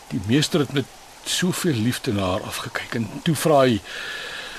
Die 0.08 0.20
meester 0.26 0.60
het 0.60 0.72
met 0.72 0.84
soveel 1.24 1.74
liefde 1.74 2.12
na 2.12 2.22
haar 2.30 2.42
afgekyk 2.42 2.94
en 2.94 3.08
toe 3.22 3.34
vra 3.34 3.60
hy 3.60 3.80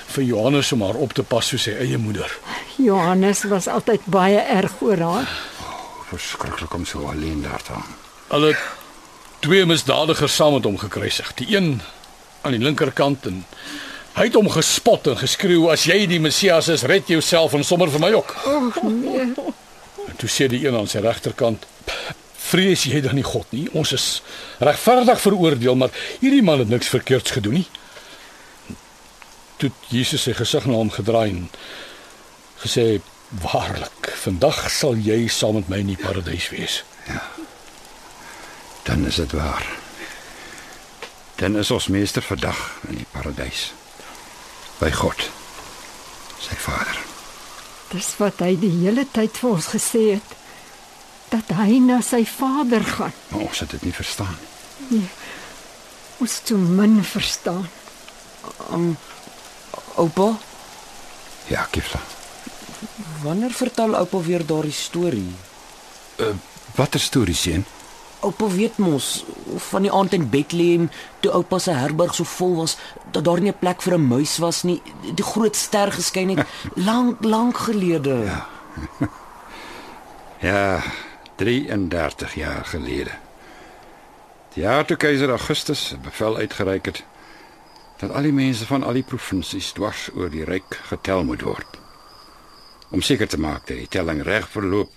vir 0.06 0.22
Johannes 0.24 0.72
om 0.72 0.82
haar 0.82 0.94
op 0.94 1.12
te 1.12 1.22
pas 1.22 1.46
soos 1.48 1.62
sy 1.62 1.70
eie 1.70 1.98
moeder. 1.98 2.38
Johannes 2.76 3.42
was 3.44 3.66
altyd 3.68 4.00
baie 4.04 4.38
erg 4.40 4.72
oor 4.80 4.98
haar. 4.98 5.28
Verskriklik 6.08 6.74
om 6.74 6.84
so 6.84 7.06
alleen 7.06 7.42
daar 7.42 7.62
te 7.62 7.72
hang. 7.72 7.94
Hulle 8.26 8.56
twee 9.44 9.66
misdadigers 9.66 10.34
saam 10.34 10.56
met 10.56 10.64
hom 10.66 10.78
gekruisig. 10.78 11.34
Die 11.38 11.56
een 11.56 11.80
aan 12.42 12.56
die 12.56 12.62
linkerkant 12.62 13.26
en 13.26 13.44
hy 14.16 14.26
het 14.28 14.38
hom 14.38 14.48
gespot 14.50 15.06
en 15.10 15.18
geskreeu 15.20 15.68
as 15.70 15.84
jy 15.86 16.06
die 16.10 16.20
Messias 16.22 16.70
is, 16.72 16.86
red 16.88 17.10
jouself 17.12 17.54
en 17.54 17.64
sommer 17.66 17.90
vir 17.92 18.02
my 18.02 18.12
ook. 18.16 18.32
Ag 18.50 18.80
nee. 18.88 19.28
En 20.06 20.18
toe 20.18 20.30
sê 20.30 20.48
die 20.50 20.64
een 20.64 20.74
aan 20.74 20.88
sy 20.90 21.02
regterkant: 21.04 21.66
"Vrees 22.48 22.86
jy 22.88 23.00
dan 23.04 23.14
nie 23.14 23.26
God 23.26 23.46
nie? 23.52 23.66
Ons 23.72 23.92
is 23.92 24.06
regverdig 24.58 25.20
veroordeel, 25.20 25.76
maar 25.76 25.90
hierdie 26.20 26.42
man 26.42 26.58
het 26.58 26.68
niks 26.72 26.88
verkeerds 26.88 27.30
gedoen 27.30 27.60
nie." 27.60 27.68
Toe 29.56 29.70
Jesus 29.88 30.22
sy 30.22 30.32
gesig 30.32 30.66
na 30.66 30.80
hom 30.80 30.90
gedraai 30.90 31.28
en 31.30 31.50
gesê: 32.64 33.00
"Waarlik, 33.42 34.12
vandag 34.24 34.70
sal 34.70 34.96
jy 34.96 35.28
saam 35.28 35.54
met 35.54 35.68
my 35.68 35.82
in 35.84 35.94
die 35.94 36.02
paradys 36.02 36.50
wees." 36.50 36.82
Dan 38.86 39.06
is 39.06 39.14
dit 39.18 39.32
waar. 39.34 39.66
Dan 41.36 41.56
is 41.58 41.70
ons 41.74 41.88
meester 41.92 42.22
vandag 42.22 42.60
in 42.88 42.96
die 43.02 43.06
paradys. 43.10 43.72
By 44.78 44.90
God. 44.94 45.26
Sy 46.40 46.54
Vader. 46.60 46.98
Dis 47.92 48.12
wat 48.20 48.40
hy 48.42 48.52
die 48.60 48.72
hele 48.82 49.04
tyd 49.12 49.36
vir 49.40 49.50
ons 49.56 49.68
gesê 49.74 50.02
het 50.16 50.34
dat 51.30 51.50
hy 51.58 51.78
na 51.82 51.98
sy 52.06 52.20
vader 52.28 52.84
gaan. 52.86 53.12
Maar 53.32 53.40
ons 53.48 53.60
het 53.64 53.70
dit 53.74 53.82
nie 53.88 53.94
verstaan 53.94 54.36
nie. 54.92 55.02
Ons 56.22 56.36
het 56.38 56.52
so 56.52 56.56
min 56.58 57.00
verstaan. 57.04 57.66
Oupa, 59.96 60.28
Ja, 61.50 61.66
Kifla. 61.70 62.00
wanneer 63.22 63.50
vertel 63.54 63.94
oupa 63.96 64.18
weer 64.22 64.46
daardie 64.46 64.72
storie? 64.72 65.34
Watter 66.74 67.00
storie 67.00 67.34
sien? 67.34 67.64
Oupa 68.26 68.48
weet 68.50 68.78
mos 68.82 69.24
van 69.70 69.84
die 69.86 69.92
aand 69.92 70.16
in 70.16 70.26
Bethlehem 70.30 70.88
toe 71.22 71.30
oupa 71.38 71.60
se 71.62 71.74
herberg 71.76 72.14
so 72.14 72.26
vol 72.26 72.56
was 72.56 72.76
dat 73.14 73.24
daar 73.24 73.40
nie 73.40 73.52
'n 73.52 73.58
plek 73.58 73.82
vir 73.82 73.94
'n 73.94 74.08
muis 74.08 74.38
was 74.38 74.62
nie. 74.62 74.82
Die 75.14 75.24
groot 75.24 75.56
ster 75.56 75.92
geskyn 75.92 76.34
het 76.34 76.46
lank 76.88 77.24
lank 77.24 77.56
gelede. 77.56 78.16
Ja. 78.24 78.46
Ja, 80.40 80.82
33 81.36 82.34
jaar 82.34 82.64
gelede. 82.64 83.10
Die 84.54 84.62
jaar 84.62 84.84
toe 84.84 84.96
keiser 84.96 85.30
Augustus 85.30 85.92
'n 85.92 86.00
bevel 86.02 86.36
uitgereik 86.36 86.84
het 86.84 87.04
dat 87.96 88.10
al 88.10 88.22
die 88.22 88.32
mense 88.32 88.66
van 88.66 88.82
al 88.82 88.92
die 88.92 89.02
provinsies 89.02 89.72
dwars 89.72 90.08
oor 90.14 90.30
die 90.30 90.44
ryk 90.44 90.80
getel 90.82 91.24
moet 91.24 91.40
word. 91.40 91.78
Om 92.90 93.00
seker 93.00 93.28
te 93.28 93.38
maak 93.38 93.66
dat 93.66 93.76
die 93.76 93.88
telling 93.88 94.22
reg 94.22 94.48
verloop, 94.48 94.90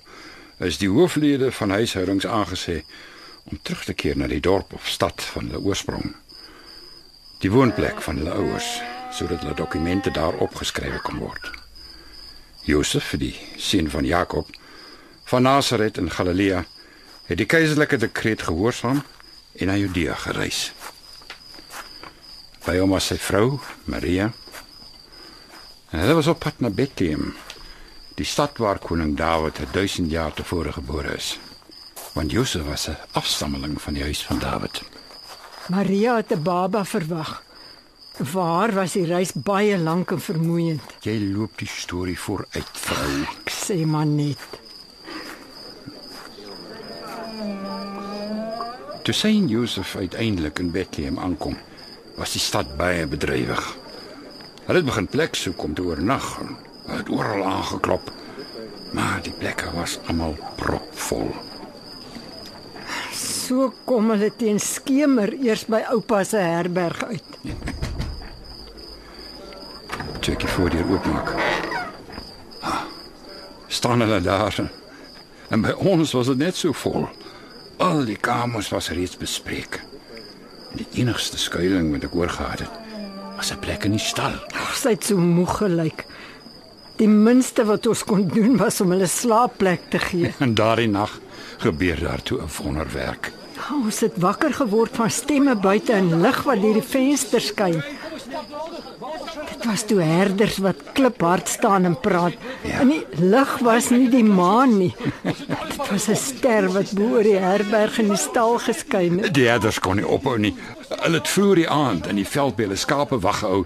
is 0.58 0.78
die 0.78 0.90
hooflede 0.90 1.52
van 1.52 1.70
huishoudings 1.70 2.28
aangesê 2.28 2.84
om 3.50 3.60
terug 3.62 3.84
te 3.84 3.94
keer 3.94 4.18
na 4.18 4.28
die 4.30 4.42
dorp 4.42 4.74
of 4.74 4.88
stad 4.88 5.24
van 5.34 5.50
hulle 5.50 5.62
oorsprong. 5.66 6.14
Die 7.42 7.52
woonplek 7.52 8.02
van 8.06 8.22
hulle 8.22 8.36
ouers, 8.36 8.68
sodat 9.16 9.42
hulle 9.42 9.56
dokumente 9.58 10.12
daar 10.12 10.38
opgeskrywe 10.44 11.02
kan 11.02 11.18
word. 11.24 11.52
Josef, 12.68 13.14
die 13.18 13.34
seun 13.58 13.90
van 13.90 14.06
Jakob, 14.06 14.50
van 15.32 15.42
Nasaret 15.48 15.98
in 15.98 16.12
Galilea, 16.12 16.66
het 17.26 17.38
die 17.38 17.48
keiserlike 17.50 17.98
dekreet 17.98 18.46
gehoorsaam 18.50 19.02
en 19.56 19.68
na 19.70 19.78
Judea 19.78 20.16
gereis. 20.16 20.70
By 22.66 22.78
hom 22.78 22.94
was 22.94 23.10
sy 23.10 23.18
vrou, 23.18 23.60
Maria. 23.90 24.30
En 25.90 26.02
hulle 26.04 26.18
was 26.20 26.30
op 26.30 26.44
pad 26.44 26.60
na 26.62 26.70
Bethlehem, 26.70 27.34
die 28.20 28.28
stad 28.28 28.60
waar 28.62 28.82
koning 28.84 29.16
Dawid 29.18 29.62
1000 29.72 30.12
jaar 30.12 30.34
tevore 30.34 30.74
gebore 30.76 31.16
is. 31.16 31.38
Want 32.14 32.32
Josef 32.32 32.66
was 32.66 32.88
'n 32.88 32.98
afstammeling 33.12 33.82
van 33.82 33.94
die 33.94 34.04
huis 34.04 34.26
van 34.26 34.40
Dawid. 34.40 34.82
Maria 35.68 36.16
het 36.16 36.32
'n 36.32 36.42
baba 36.42 36.86
verwag. 36.86 37.44
Haar 38.34 38.74
was 38.74 38.92
die 38.92 39.06
reis 39.06 39.32
baie 39.34 39.78
lank 39.78 40.12
en 40.12 40.22
vermoeiend. 40.22 40.82
Jy 41.02 41.32
loop 41.34 41.58
die 41.58 41.68
storie 41.68 42.20
vooruit, 42.20 42.70
vrou. 42.74 43.22
Ek 43.22 43.52
sê 43.52 43.86
maar 43.86 44.06
net. 44.06 44.38
Toe 49.04 49.14
sien 49.14 49.48
Josef 49.48 49.96
uiteindelik 49.96 50.60
in 50.60 50.72
Bethlehem 50.72 51.20
aankom, 51.20 51.58
was 52.16 52.32
die 52.32 52.42
stad 52.42 52.78
baie 52.78 53.08
bedrywig. 53.08 53.78
Hulle 54.66 54.78
het 54.78 54.86
begin 54.86 55.08
plek 55.08 55.36
soek 55.36 55.64
om 55.64 55.74
te 55.74 55.82
oornag. 55.82 56.38
Hulle 56.86 56.98
het 56.98 57.10
oral 57.10 57.44
aangeklop, 57.44 58.12
maar 58.94 59.22
die 59.24 59.34
plekke 59.34 59.72
was 59.72 60.00
almal 60.06 60.36
propvol. 60.56 61.49
So 63.50 63.72
kom 63.90 64.12
hulle 64.14 64.28
teen 64.38 64.60
skemer 64.62 65.32
eers 65.34 65.64
by 65.66 65.80
oupa 65.96 66.20
se 66.28 66.38
herberg 66.38 67.00
uit. 67.10 67.38
Toe 70.22 70.36
ek 70.36 70.44
die 70.44 70.52
voordeur 70.54 70.92
oopmaak. 70.94 71.32
Ah, 72.62 72.84
staan 73.66 74.06
hulle 74.06 74.20
daar. 74.22 74.54
En 75.50 75.66
by 75.66 75.74
ons 75.82 76.14
was 76.14 76.30
dit 76.30 76.44
net 76.44 76.60
so 76.60 76.78
vol. 76.78 77.08
Al 77.82 78.04
die 78.06 78.20
kamers 78.22 78.70
was 78.70 78.92
reeds 78.94 79.18
bespreek. 79.18 79.80
En 80.70 80.84
die 80.84 81.02
enigste 81.02 81.42
skuilings 81.42 81.96
wat 81.96 82.06
ek 82.06 82.20
oorgehad 82.22 82.68
het, 82.68 83.02
was 83.40 83.50
'n 83.50 83.60
plek 83.66 83.90
in 83.90 83.98
die 83.98 84.06
stal. 84.12 84.38
Ag, 84.54 84.78
sy 84.78 84.94
het 84.94 85.10
so 85.10 85.18
moeg 85.18 85.58
gelyk. 85.64 86.06
Die 87.02 87.10
minste 87.10 87.66
wat 87.66 87.88
ons 87.88 88.04
kon 88.04 88.28
doen 88.28 88.58
was 88.62 88.82
om 88.82 88.92
hulle 88.92 89.08
slaapplek 89.08 89.90
te 89.90 90.00
gee. 90.00 90.34
En 90.46 90.54
daardie 90.54 90.90
nag 90.90 91.18
gebeur 91.58 92.00
daar 92.00 92.22
toe 92.22 92.38
'n 92.38 92.50
wonderwerk. 92.62 93.39
Ons 93.70 94.00
het 94.02 94.16
wakker 94.18 94.54
geword 94.54 94.96
van 94.98 95.12
stemme 95.14 95.54
buite 95.56 95.94
en 95.94 96.22
lig 96.24 96.38
wat 96.46 96.62
deur 96.62 96.78
die 96.80 96.86
venster 96.86 97.44
skyn. 97.44 97.78
Dit 99.50 99.66
was 99.68 99.84
toe 99.86 100.00
herders 100.02 100.58
wat 100.64 100.82
kliphard 100.98 101.50
staan 101.50 101.86
en 101.86 101.98
praat. 102.00 102.38
Ja. 102.66 102.80
En 102.82 102.94
die 102.94 103.04
lig 103.22 103.52
was 103.66 103.90
nie 103.94 104.10
die 104.10 104.24
maan 104.26 104.78
nie. 104.78 104.94
Dit 105.24 105.92
was 105.92 106.10
'n 106.10 106.16
ster 106.16 106.70
wat 106.74 106.94
bo 106.98 107.18
oor 107.18 107.24
die 107.24 107.38
herberg 107.38 108.00
in 108.00 108.10
die 108.10 108.18
stal 108.18 108.58
geskyn 108.58 109.20
het. 109.20 109.34
Die 109.34 109.48
herders 109.48 109.80
kon 109.80 109.96
nie 109.96 110.08
ophou 110.08 110.38
nie. 110.38 110.56
Hulle 110.90 111.18
het 111.18 111.28
vroeër 111.28 111.56
die 111.56 111.70
aand 111.70 112.08
in 112.08 112.16
die 112.16 112.28
veld 112.28 112.56
by 112.56 112.64
hulle 112.64 112.76
skape 112.76 113.20
wag 113.20 113.40
gehou. 113.40 113.66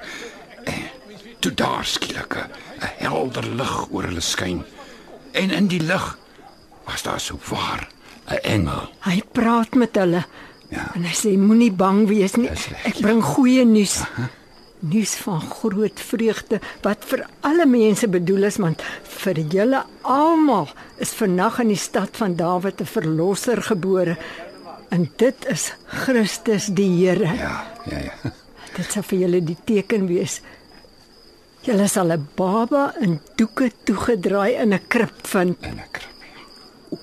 Toe 1.39 1.53
daar 1.53 1.85
skielik 1.85 2.35
'n 2.35 2.49
helder 2.97 3.47
lig 3.55 3.87
oor 3.91 4.03
hulle 4.03 4.21
skyn. 4.21 4.63
En 5.31 5.49
in 5.51 5.67
die 5.67 5.81
lig 5.81 6.17
was 6.85 7.03
daar 7.03 7.19
so 7.19 7.39
waar 7.49 7.92
'n 8.27 8.39
engel. 8.43 8.89
Hy 8.99 9.21
praat 9.31 9.75
met 9.75 9.95
hulle. 9.95 10.25
Ja. 10.69 10.91
En 10.95 11.03
hy 11.03 11.13
sê 11.13 11.37
moenie 11.37 11.71
bang 11.71 12.07
wees 12.07 12.35
nie. 12.35 12.47
Reg, 12.49 12.85
Ek 12.85 13.01
bring 13.01 13.21
goeie 13.23 13.65
nuus. 13.65 14.01
Nuus 14.79 15.15
van 15.15 15.41
groot 15.41 15.99
vreugde 15.99 16.59
wat 16.81 17.05
vir 17.07 17.27
alle 17.41 17.65
mense 17.65 18.07
bedoel 18.07 18.43
is 18.43 18.57
want 18.57 18.81
vir 19.03 19.39
julle 19.39 19.83
almal 20.01 20.67
is 20.97 21.13
vannag 21.15 21.59
in 21.63 21.67
die 21.67 21.79
stad 21.79 22.17
van 22.17 22.35
Dawid 22.35 22.81
'n 22.81 22.85
verlosser 22.85 23.61
gebore. 23.61 24.17
En 24.89 25.11
dit 25.17 25.45
is 25.49 25.73
Christus 25.85 26.65
die 26.65 26.89
Here. 27.05 27.33
Ja, 27.35 27.65
ja, 27.85 27.97
ja. 27.97 28.31
Dit 28.77 28.91
sal 28.91 29.03
vir 29.03 29.19
julle 29.19 29.41
die 29.43 29.57
teken 29.65 30.07
wees. 30.07 30.41
Julle 31.63 31.87
sal 31.87 32.11
'n 32.11 32.27
baba 32.35 32.93
in 32.99 33.19
doeke 33.35 33.71
toegedraai 33.83 34.55
in 34.61 34.73
'n 34.73 34.87
krib 34.87 35.27
vind. 35.27 35.57
En 35.61 35.79
ek. 35.79 36.12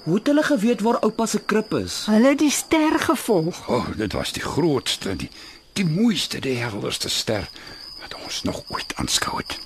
Hoe 0.05 0.19
het 0.19 0.27
hulle 0.27 0.43
geweet 0.43 0.81
waar 0.81 1.01
oupa 1.05 1.27
se 1.27 1.41
krib 1.41 1.73
is? 1.75 2.05
Hulle 2.11 2.35
het 2.35 2.39
die 2.39 2.51
ster 2.51 2.99
gevolg. 2.99 3.63
O, 3.69 3.81
oh, 3.81 3.89
dit 3.97 4.13
was 4.13 4.33
die 4.33 4.45
grootste, 4.45 5.17
die 5.17 5.31
die 5.79 5.87
mooiste, 5.87 6.41
die 6.43 6.57
helderste 6.59 7.09
ster 7.09 7.47
wat 8.01 8.15
ons 8.25 8.43
nog 8.43 8.63
ooit 8.69 8.95
aanskou 9.01 9.39
het. 9.39 9.59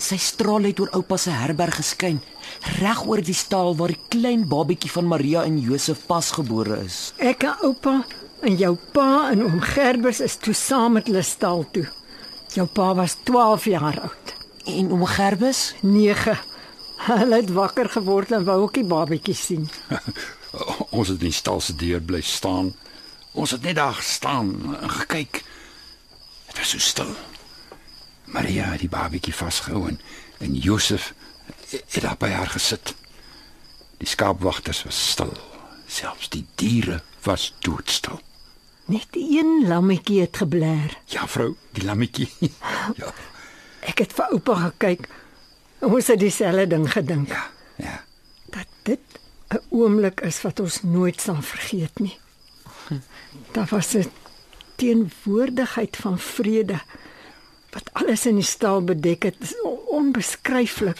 Sy 0.00 0.16
straal 0.20 0.66
het 0.68 0.80
oor 0.80 0.90
oupa 0.96 1.16
se 1.20 1.32
herberg 1.34 1.76
geskyn, 1.80 2.18
reg 2.80 3.02
oor 3.06 3.22
die 3.24 3.36
staal 3.36 3.76
waar 3.78 3.92
die 3.92 4.08
klein 4.12 4.46
babietjie 4.48 4.90
van 4.90 5.08
Maria 5.08 5.44
en 5.44 5.60
Josef 5.60 6.06
pasgebore 6.08 6.80
is. 6.86 7.12
Ek 7.20 7.44
en 7.46 7.64
oupa 7.68 8.00
en 8.40 8.56
jou 8.56 8.74
pa 8.94 9.30
en 9.30 9.44
oom 9.44 9.60
Gerbers 9.60 10.22
is 10.24 10.38
toe 10.40 10.56
saam 10.56 10.96
met 10.98 11.10
hulle 11.10 11.24
stal 11.26 11.66
toe. 11.72 11.86
Jou 12.56 12.66
pa 12.66 12.94
was 12.98 13.18
12 13.28 13.68
jaar 13.70 14.00
oud. 14.08 14.34
En 14.66 14.90
oom 14.92 15.04
Gerbus? 15.06 15.74
9. 15.82 16.38
Hulle 17.06 17.40
het 17.40 17.50
wakker 17.52 17.88
geword 17.88 18.32
en 18.32 18.44
wou 18.44 18.60
ook 18.66 18.74
die 18.76 18.84
babatjie 18.84 19.34
sien. 19.34 19.68
ons 20.96 21.08
het 21.08 21.18
in 21.20 21.30
die 21.30 21.36
stal 21.36 21.60
se 21.60 21.74
deur 21.76 22.00
bly 22.00 22.20
staan. 22.20 22.74
Ons 23.32 23.54
het 23.56 23.62
net 23.62 23.78
daar 23.78 23.94
gestaan 23.94 24.52
en 24.80 24.90
gekyk. 24.90 25.42
Dit 26.50 26.58
was 26.58 26.72
so 26.74 26.78
stil. 26.78 27.12
Maria 28.24 28.70
het 28.74 28.82
die 28.84 28.90
babietjie 28.90 29.34
vasgehou 29.34 29.86
en, 29.88 30.00
en 30.38 30.54
Josef 30.54 31.12
het 31.70 32.00
daar 32.02 32.18
by 32.18 32.30
haar 32.34 32.50
gesit. 32.50 32.94
Die 33.98 34.08
skaapwagters 34.08 34.82
was 34.86 34.98
stil. 35.12 35.32
Selfs 35.90 36.28
die 36.30 36.44
diere 36.54 37.00
was 37.26 37.50
doodstil. 37.64 38.20
Net 38.90 39.14
een 39.14 39.64
lammetjie 39.68 40.20
het 40.20 40.36
gebler. 40.36 40.96
Ja, 41.06 41.26
vrou, 41.28 41.54
die 41.72 41.84
lammetjie. 41.84 42.30
ja, 43.00 43.12
Ek 43.80 44.02
het 44.02 44.12
vir 44.12 44.34
oupa 44.34 44.56
gekyk. 44.66 45.06
Ons 45.80 46.06
het 46.12 46.18
dieselfde 46.20 46.66
ding 46.66 46.86
gedink. 46.92 47.28
ja, 47.28 47.50
ja. 47.76 48.04
Dat 48.50 48.66
dit 48.82 49.00
'n 49.54 49.60
oomblik 49.70 50.20
is 50.20 50.42
wat 50.42 50.60
ons 50.60 50.82
nooit 50.82 51.20
sal 51.20 51.42
vergeet 51.42 51.98
nie. 51.98 52.18
Daar 53.52 53.68
was 53.70 53.94
'n 53.94 54.10
teenwoordigheid 54.76 55.96
van 55.96 56.18
vrede 56.18 56.80
wat 57.70 57.90
alles 57.92 58.26
in 58.26 58.34
die 58.34 58.44
stal 58.44 58.82
bedek 58.84 59.22
het. 59.22 59.38
Dit 59.40 59.50
is 59.50 59.60
on- 59.62 59.78
onbeskryflik. 59.88 60.98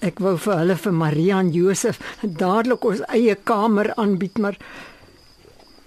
Ek 0.00 0.18
wou 0.18 0.38
vir 0.38 0.56
hulle 0.58 0.76
vir 0.76 0.92
Maria 0.92 1.38
en 1.38 1.50
Josef 1.52 1.98
dadelik 2.22 2.84
ons 2.84 3.00
eie 3.00 3.34
kamer 3.34 3.94
aanbied, 3.94 4.38
maar 4.38 4.56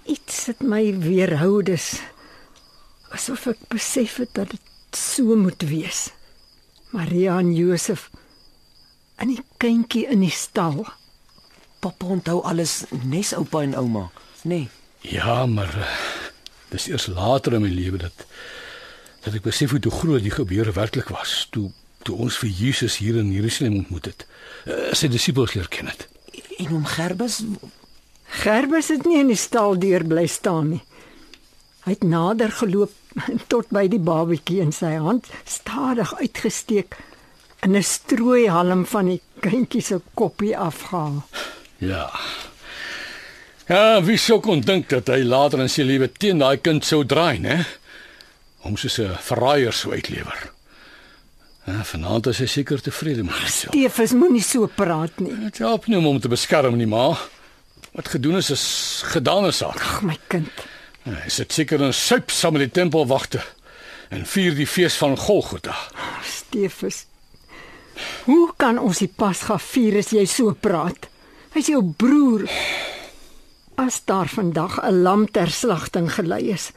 iets 0.04 0.46
het 0.46 0.60
my 0.60 0.98
weerhou 0.98 1.62
dis 1.62 2.00
asof 3.10 3.46
ek 3.46 3.56
besef 3.68 4.16
het 4.16 4.28
dat 4.34 4.50
dit 4.50 4.60
so 4.96 5.36
moet 5.36 5.62
wees. 5.62 6.10
Maria 6.90 7.38
en 7.38 7.54
Josef 7.54 8.08
en 9.18 9.32
die 9.32 9.42
kindjie 9.58 10.06
in 10.06 10.22
die 10.22 10.32
stal. 10.32 10.84
Pappa 11.82 12.06
onthou 12.06 12.40
alles 12.46 12.84
nes 13.04 13.32
oupa 13.36 13.62
en 13.62 13.74
ouma, 13.78 14.08
nê? 14.42 14.64
Nee. 14.64 14.68
Ja, 15.00 15.46
maar 15.46 15.70
uh, 15.78 15.90
dis 16.72 16.88
eers 16.90 17.06
later 17.06 17.54
in 17.54 17.62
my 17.62 17.70
lewe 17.70 18.00
dat 18.02 18.26
dat 19.22 19.34
ek 19.34 19.44
besef 19.44 19.74
hoe 19.74 19.80
toe 19.82 19.92
groot 19.92 20.22
die 20.22 20.34
gebeure 20.34 20.72
werklik 20.72 21.10
was. 21.14 21.46
Toe 21.54 21.70
toe 22.06 22.16
ons 22.16 22.38
vir 22.40 22.48
Jesus 22.54 22.96
hier 23.02 23.18
in 23.20 23.32
Jerusalem 23.34 23.80
ontmoet 23.82 24.06
het. 24.10 24.26
Uh, 24.64 24.94
sy 24.96 25.10
disippels 25.12 25.54
leer 25.58 25.68
ken 25.68 25.90
het. 25.90 26.06
En 26.58 26.70
oom 26.72 26.86
Gerbus, 26.86 27.42
Gerbers 28.42 28.90
het 28.94 29.06
nie 29.08 29.18
in 29.20 29.32
die 29.32 29.38
stal 29.38 29.78
deur 29.80 30.04
bly 30.06 30.26
staan 30.30 30.72
nie. 30.76 30.82
Hy 31.84 31.96
het 31.96 32.06
nader 32.06 32.52
geloop 32.52 32.94
tot 33.52 33.70
by 33.74 33.86
die 33.88 34.02
babatjie 34.02 34.60
in 34.64 34.72
sy 34.72 34.96
hand 34.96 35.26
stadig 35.44 36.14
uitgesteek 36.20 36.96
en 37.60 37.76
'n 37.76 37.82
strooihalm 37.82 38.86
van 38.86 39.06
die 39.06 39.20
kindjie 39.40 39.82
se 39.82 40.00
koppie 40.14 40.56
afgehaal. 40.56 41.22
Ja. 41.78 42.10
Ja, 43.68 44.02
wie 44.02 44.16
sou 44.16 44.40
kon 44.40 44.60
dink 44.60 44.88
dat 44.88 45.08
hy 45.08 45.22
later 45.22 45.60
in 45.60 45.68
sy 45.68 45.82
lewe 45.82 46.08
teen 46.08 46.38
daai 46.38 46.56
kind 46.56 46.84
sou 46.84 47.04
draai, 47.04 47.38
né? 47.38 47.66
Om 48.64 48.76
soos 48.76 48.98
'n 48.98 49.16
verraaier 49.20 49.72
sou 49.72 49.92
uitlewer. 49.92 50.52
Ja, 51.68 51.84
vanaand 51.84 52.26
is 52.26 52.38
hy 52.38 52.46
seker 52.46 52.80
tevrede 52.80 53.22
met 53.22 53.34
homself. 53.34 53.74
Stefus 53.74 54.12
moenie 54.16 54.42
so 54.42 54.66
praat 54.66 55.20
nie. 55.20 55.34
Dit 55.36 55.58
help 55.58 55.86
nie 55.86 55.98
om 55.98 56.04
hom 56.04 56.20
te 56.20 56.28
beskerm 56.28 56.76
nie, 56.76 56.86
maar 56.86 57.20
wat 57.92 58.08
gedoen 58.08 58.36
is 58.36 58.50
is 58.50 59.02
gedane 59.04 59.52
saak. 59.52 59.76
Ag 59.76 60.02
my 60.02 60.16
kind. 60.32 60.64
Hy 61.08 61.30
sit 61.32 61.54
seker 61.56 61.80
in 61.80 61.94
suip 61.96 62.32
saam 62.34 62.56
met 62.56 62.66
die 62.66 62.74
tempelwagte 62.80 63.40
en 64.12 64.26
vier 64.28 64.56
die 64.56 64.66
fees 64.68 64.96
van 65.00 65.16
Golgotha. 65.16 65.76
Stefus. 66.24 67.06
Hoe 68.26 68.52
kan 68.60 68.78
ons 68.78 69.00
die 69.00 69.08
Pasga 69.08 69.56
vier 69.58 69.98
as 70.02 70.12
jy 70.12 70.26
so 70.28 70.52
praat? 70.52 71.08
Hy's 71.54 71.70
jou 71.72 71.80
broer. 71.82 72.44
As 73.80 74.02
daar 74.04 74.28
vandag 74.28 74.78
'n 74.82 75.02
lam 75.02 75.26
ter 75.26 75.50
slagting 75.50 76.12
gelei 76.12 76.50
is 76.52 76.72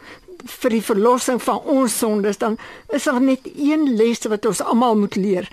vir 0.46 0.70
die 0.70 0.82
verlossing 0.82 1.42
van 1.42 1.60
ons 1.60 1.98
sondes, 1.98 2.38
dan 2.38 2.58
is 2.90 3.04
daar 3.04 3.22
net 3.22 3.46
een 3.46 3.96
les 3.98 4.24
wat 4.26 4.46
ons 4.46 4.62
almal 4.62 4.96
moet 4.96 5.16
leer. 5.16 5.50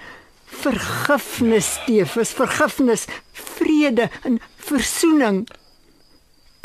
Vergifnis, 0.47 1.79
Stefus, 1.83 2.33
vergifnis, 2.33 3.07
vrede 3.33 4.09
en 4.23 4.41
versoening. 4.57 5.47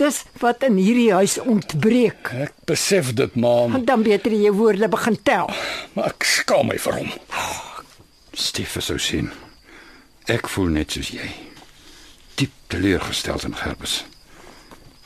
Dis 0.04 0.24
wat 0.41 0.64
in 0.68 0.76
hierdie 0.82 1.14
huis 1.16 1.38
ontbreek. 1.39 2.28
Ek 2.36 2.56
besef 2.68 3.14
dit, 3.16 3.36
Want 3.39 3.88
dan 3.88 4.04
beter 4.04 4.34
jy 4.36 4.51
woorde 4.51 4.89
begin 4.91 5.16
tel. 5.24 5.47
maar 5.93 6.10
ek 6.12 6.24
skaam 6.28 6.68
my 6.68 6.78
vir 6.78 6.97
hom. 6.97 7.12
Steffe 8.34 8.82
sou 8.82 8.97
sien. 8.99 9.30
Ek 10.28 10.49
voel 10.51 10.74
net 10.76 10.91
soos 10.91 11.14
jy. 11.14 11.30
Diep 12.36 12.51
teleurgesteld 12.68 13.43
in 13.47 13.56
Gerbes. 13.56 14.04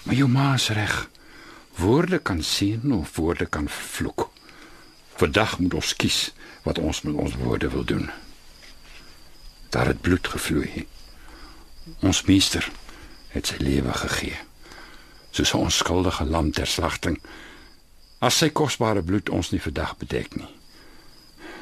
Maar 0.04 0.16
jou 0.16 0.30
ma 0.32 0.54
is 0.56 0.70
reg. 0.74 1.10
Woorde 1.78 2.18
kan 2.20 2.42
seën 2.42 2.92
of 2.98 3.16
woorde 3.16 3.46
kan 3.46 3.70
vervloek. 3.70 4.30
Vandag 5.22 5.60
moet 5.60 5.74
ons 5.74 5.94
kies 5.96 6.32
wat 6.64 6.80
ons 6.80 7.02
met 7.06 7.14
ons 7.14 7.38
woorde 7.44 7.70
wil 7.70 7.84
doen. 7.86 8.10
Daar 9.70 9.94
het 9.94 10.02
bloed 10.02 10.28
gevloei. 10.28 10.88
Ons 12.02 12.24
meester 12.26 12.66
het 13.36 13.46
sy 13.54 13.62
lewe 13.62 13.94
gegee. 13.94 14.38
Soos 15.38 15.54
'n 15.54 15.58
onskuldige 15.70 16.26
lam 16.26 16.52
ter 16.52 16.66
slagting. 16.68 17.20
As 18.20 18.38
sy 18.38 18.50
kosbare 18.50 19.04
bloed 19.06 19.30
ons 19.30 19.52
nie 19.52 19.62
vandag 19.62 19.98
bedek 19.98 20.36
nie, 20.36 20.50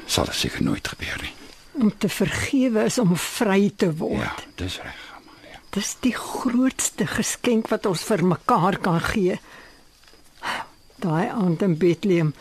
sal 0.06 0.24
dit 0.24 0.34
seker 0.34 0.62
nooit 0.62 0.88
gebeur 0.88 1.18
nie. 1.22 1.32
Om 1.72 1.90
te 1.98 2.08
vergewe 2.08 2.84
is 2.88 2.98
om 2.98 3.16
vry 3.16 3.72
te 3.76 3.90
word. 3.96 4.22
Ja, 4.22 4.34
dis 4.54 4.78
reg, 4.80 5.02
Amalia. 5.18 5.60
Dis 5.76 5.96
die 6.00 6.14
grootste 6.16 7.06
geskenk 7.06 7.68
wat 7.68 7.86
ons 7.86 8.04
vir 8.08 8.24
mekaar 8.24 8.78
kan 8.78 9.00
gee. 9.00 9.36
Daai 10.96 11.28
aand 11.28 11.62
in 11.62 11.76
Bethlehem, 11.76 12.32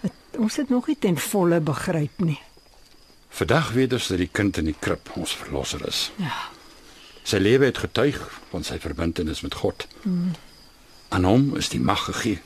het, 0.00 0.12
ons 0.38 0.56
het 0.56 0.68
nog 0.68 0.88
nie 0.90 0.98
ten 0.98 1.18
volle 1.18 1.60
begryp 1.60 2.18
nie. 2.18 2.40
Vandag 3.28 3.70
weet 3.72 3.92
ons 3.92 4.08
dat 4.10 4.18
die 4.18 4.30
kind 4.32 4.58
in 4.58 4.64
die 4.64 4.78
krib 4.78 5.10
ons 5.14 5.36
verlosser 5.36 5.86
is. 5.86 6.10
Ja. 6.16 6.50
Sy 7.22 7.38
lewe 7.38 7.70
het 7.70 7.78
getuig 7.78 8.18
van 8.50 8.66
sy 8.66 8.80
verbintenis 8.82 9.40
met 9.46 9.54
God. 9.54 9.86
Mm. 10.02 10.34
Aan 11.14 11.26
hom 11.28 11.52
is 11.56 11.70
die 11.70 11.80
mag 11.80 12.08
gegee 12.08 12.40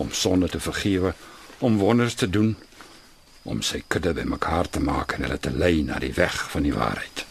om 0.00 0.12
sonde 0.16 0.48
te 0.48 0.60
vergewe, 0.60 1.12
om 1.58 1.76
wonders 1.78 2.14
te 2.16 2.28
doen, 2.30 2.54
om 3.44 3.60
sy 3.62 3.82
kudde 3.86 4.14
bymekaar 4.16 4.70
te 4.72 4.80
maak 4.80 5.12
en 5.14 5.26
hulle 5.26 5.36
te 5.38 5.52
lei 5.52 5.82
na 5.84 5.98
die 6.00 6.14
weg 6.16 6.38
van 6.54 6.64
die 6.64 6.72
waarheid. 6.72 7.26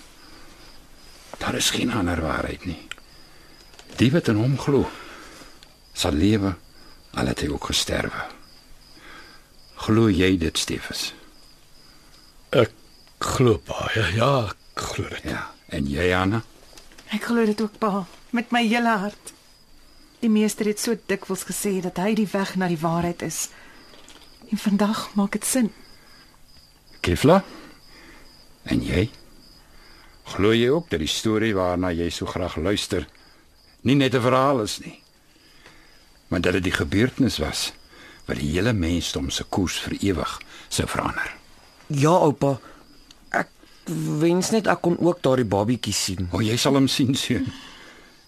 Daar 1.42 1.58
is 1.58 1.72
geen 1.74 1.92
ander 1.92 2.22
waarheid 2.22 2.68
nie. 2.70 2.78
Die 3.98 4.12
wat 4.14 4.30
in 4.30 4.38
hom 4.38 4.54
glo, 4.62 4.86
sal 5.98 6.14
lewe 6.14 6.54
al 7.18 7.30
het 7.30 7.42
hy 7.42 7.50
ook 7.50 7.72
gesterwe. 7.74 8.30
Glo 9.84 10.08
jy 10.14 10.36
dit, 10.38 10.58
Stefus? 10.58 11.10
Ek 12.54 12.72
glo 13.34 13.58
baie. 13.66 14.06
Ja, 14.16 14.50
ek 14.54 14.90
glo 14.94 15.10
dit. 15.10 15.26
Ja. 15.34 15.48
En 15.74 15.90
jy, 15.90 16.12
Anna? 16.16 16.44
Ek 17.14 17.26
glo 17.26 17.46
dit 17.50 17.62
ook, 17.62 17.82
pa, 17.82 18.06
met 18.38 18.54
my 18.54 18.62
hele 18.70 18.94
hart. 19.08 19.34
Die 20.24 20.32
meester 20.32 20.66
het 20.70 20.80
so 20.80 20.96
dikwels 21.12 21.44
gesê 21.44 21.82
dat 21.84 22.00
hy 22.00 22.14
die 22.16 22.30
weg 22.32 22.56
na 22.56 22.70
die 22.72 22.80
waarheid 22.80 23.22
is. 23.26 23.50
En 24.48 24.58
vandag 24.58 25.10
maak 25.20 25.36
dit 25.36 25.46
sin. 25.46 25.72
Kefla? 27.04 27.42
En 28.64 28.80
jy? 28.80 29.10
Glo 30.32 30.54
jy 30.56 30.70
ook 30.72 30.88
dat 30.90 31.04
die 31.04 31.12
storie 31.12 31.52
waarna 31.58 31.92
jy 31.92 32.08
so 32.10 32.26
graag 32.30 32.56
luister 32.56 33.04
nie 33.84 33.96
net 33.96 34.16
'n 34.16 34.22
verhaal 34.22 34.62
is 34.62 34.80
nie, 34.80 35.04
maar 36.28 36.42
dat 36.42 36.54
dit 36.54 36.64
die 36.64 36.72
gebeurtenis 36.72 37.38
was 37.38 37.74
wat 38.26 38.40
die 38.40 38.52
hele 38.52 38.74
mensdom 38.74 39.30
se 39.30 39.44
koers 39.44 39.80
vir 39.80 39.98
ewig 40.00 40.42
sou 40.70 40.88
verander. 40.88 41.36
Ja, 41.88 42.16
oupa. 42.16 42.60
Ek 43.30 43.50
wens 44.20 44.50
net 44.52 44.68
ek 44.68 44.82
kon 44.82 44.98
ook 45.00 45.22
daardie 45.22 45.46
babietjie 45.46 45.94
sien. 45.94 46.30
O, 46.32 46.40
jy 46.40 46.58
sal 46.58 46.74
hom 46.74 46.88
sien 46.88 47.16
seun. 47.16 47.52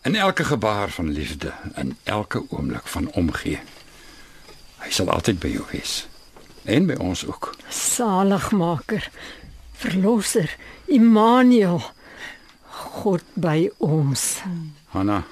In 0.05 0.15
elke 0.15 0.43
gebaar 0.43 0.89
van 0.89 1.11
liefde, 1.11 1.53
in 1.75 1.97
elke 2.03 2.43
oomblik 2.49 2.87
van 2.87 3.11
omgee. 3.11 3.59
Hy 4.77 4.89
sal 4.93 5.09
altyd 5.09 5.39
by 5.41 5.49
jou 5.49 5.63
wees. 5.71 6.05
En 6.63 6.85
by 6.85 6.93
ons 7.01 7.23
ook. 7.25 7.55
Saligmaker, 7.73 9.09
verlosser, 9.73 10.53
Immanuel. 10.85 11.81
God 12.69 13.25
by 13.33 13.71
ons. 13.77 14.43
Hanna, 14.93 15.23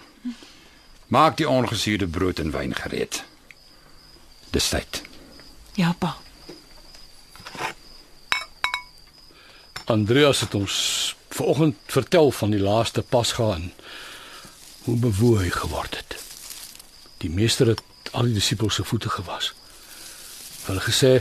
maak 1.08 1.38
die 1.38 1.50
ongesuurde 1.50 2.08
brood 2.10 2.42
en 2.42 2.50
wyn 2.52 2.74
gereed. 2.74 3.22
Dis 4.50 4.74
tyd. 4.74 5.04
Ja, 5.78 5.94
pa. 5.94 6.16
Andreas 9.86 10.42
het 10.42 10.58
ons 10.58 10.76
vanoggend 11.30 11.78
vertel 11.86 12.32
van 12.32 12.58
die 12.58 12.62
laaste 12.62 13.06
Pasga 13.06 13.54
en 13.54 13.70
hoe 14.84 14.96
bewoe 15.00 15.38
hy 15.40 15.50
geword 15.50 15.96
het. 15.96 16.18
Die 17.24 17.30
meester 17.30 17.68
het 17.68 17.82
al 18.12 18.28
die 18.30 18.38
disippels 18.38 18.76
se 18.76 18.84
voete 18.84 19.10
gewas. 19.10 19.54
Hulle 20.68 20.84
gesê 20.84 21.14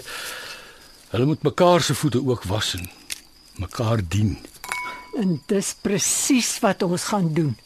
hulle 1.12 1.28
moet 1.28 1.42
mekaar 1.42 1.82
se 1.82 1.94
voete 1.94 2.22
ook 2.26 2.44
was 2.50 2.74
en 2.74 2.90
mekaar 3.60 4.00
dien. 4.08 4.38
En 5.18 5.42
dis 5.46 5.74
presies 5.80 6.58
wat 6.64 6.82
ons 6.82 7.04
gaan 7.12 7.32
doen. 7.34 7.56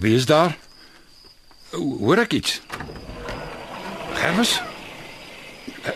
Wie 0.00 0.14
is 0.14 0.26
daar? 0.26 0.58
Hoor 1.70 2.24
ek 2.24 2.32
iets? 2.32 2.60
Gervus? 4.18 4.58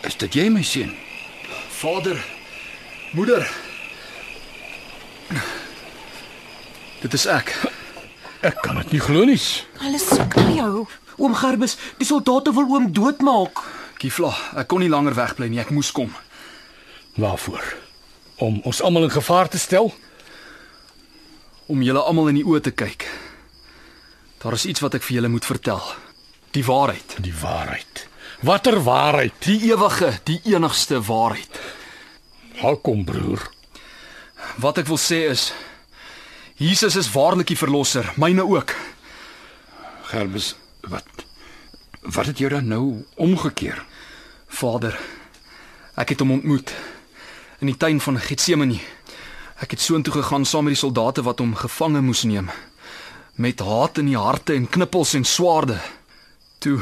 Is 0.06 0.16
dit 0.16 0.34
jy 0.38 0.48
my 0.48 0.62
seun? 0.62 0.94
Vader, 1.80 2.20
moeder. 3.12 3.63
Dit 7.04 7.14
is 7.18 7.26
ek. 7.28 7.52
Ek 8.44 8.58
kan 8.64 8.78
dit 8.80 8.94
nie 8.96 9.00
glo 9.02 9.24
nie. 9.28 9.38
Hulle 9.80 10.00
soek 10.00 10.36
na 10.40 10.50
jou. 10.56 10.84
Oom 11.20 11.34
Gerbus, 11.38 11.76
die 12.00 12.08
soldate 12.08 12.52
wil 12.56 12.66
oom 12.74 12.88
doodmaak. 12.96 13.60
Kifla, 14.02 14.32
ek 14.58 14.68
kon 14.72 14.82
nie 14.82 14.90
langer 14.92 15.14
wegbly 15.16 15.48
nie. 15.52 15.60
Ek 15.62 15.70
moes 15.72 15.92
kom. 15.94 16.10
Waarvoor? 17.20 17.62
Om 18.42 18.58
ons 18.66 18.80
almal 18.84 19.06
in 19.08 19.14
gevaar 19.14 19.48
te 19.52 19.60
stel? 19.62 19.92
om 21.72 21.80
julle 21.80 22.00
almal 22.04 22.26
in 22.28 22.36
die 22.36 22.44
oë 22.44 22.58
te 22.60 22.70
kyk. 22.76 23.06
Daar 24.42 24.52
is 24.52 24.66
iets 24.68 24.82
wat 24.84 24.98
ek 24.98 25.04
vir 25.06 25.14
julle 25.16 25.30
moet 25.32 25.46
vertel. 25.48 25.80
Die 26.52 26.60
waarheid, 26.66 27.14
Die 27.24 27.32
waarheid. 27.40 28.02
Watter 28.44 28.76
waarheid? 28.84 29.32
die 29.46 29.70
ewige, 29.70 30.10
die 30.28 30.36
enigste 30.52 30.98
waarheid. 31.00 31.56
Hou 32.60 32.74
kom 32.84 33.00
broer. 33.08 33.40
Wat 34.60 34.82
ek 34.82 34.90
wil 34.92 35.00
sê 35.00 35.22
is 35.32 35.54
Jesus 36.54 36.96
is 36.96 37.10
waarlik 37.12 37.50
die 37.50 37.58
verlosser, 37.58 38.12
myne 38.16 38.44
ook. 38.46 38.74
Gervus, 40.10 40.54
wat 40.86 41.24
wat 42.04 42.26
het 42.26 42.38
jou 42.38 42.50
dan 42.52 42.68
nou 42.68 43.04
omgekeer? 43.16 43.80
Vader, 44.46 44.98
ek 45.96 46.12
het 46.12 46.20
hom 46.20 46.34
ontmoet 46.36 46.74
in 47.64 47.70
die 47.72 47.76
tuin 47.80 48.00
van 48.00 48.20
Getsemane. 48.20 48.76
Ek 49.64 49.72
het 49.72 49.80
soontoe 49.80 50.12
gegaan 50.20 50.44
saam 50.44 50.68
met 50.68 50.76
die 50.76 50.82
soldate 50.82 51.24
wat 51.24 51.40
hom 51.40 51.56
gevange 51.56 52.04
moes 52.04 52.26
neem 52.28 52.50
met 53.34 53.60
haat 53.60 53.98
in 53.98 54.12
die 54.12 54.18
harte 54.18 54.54
en 54.54 54.68
knippels 54.70 55.14
en 55.18 55.24
swaarde. 55.26 55.78
Toe 56.62 56.78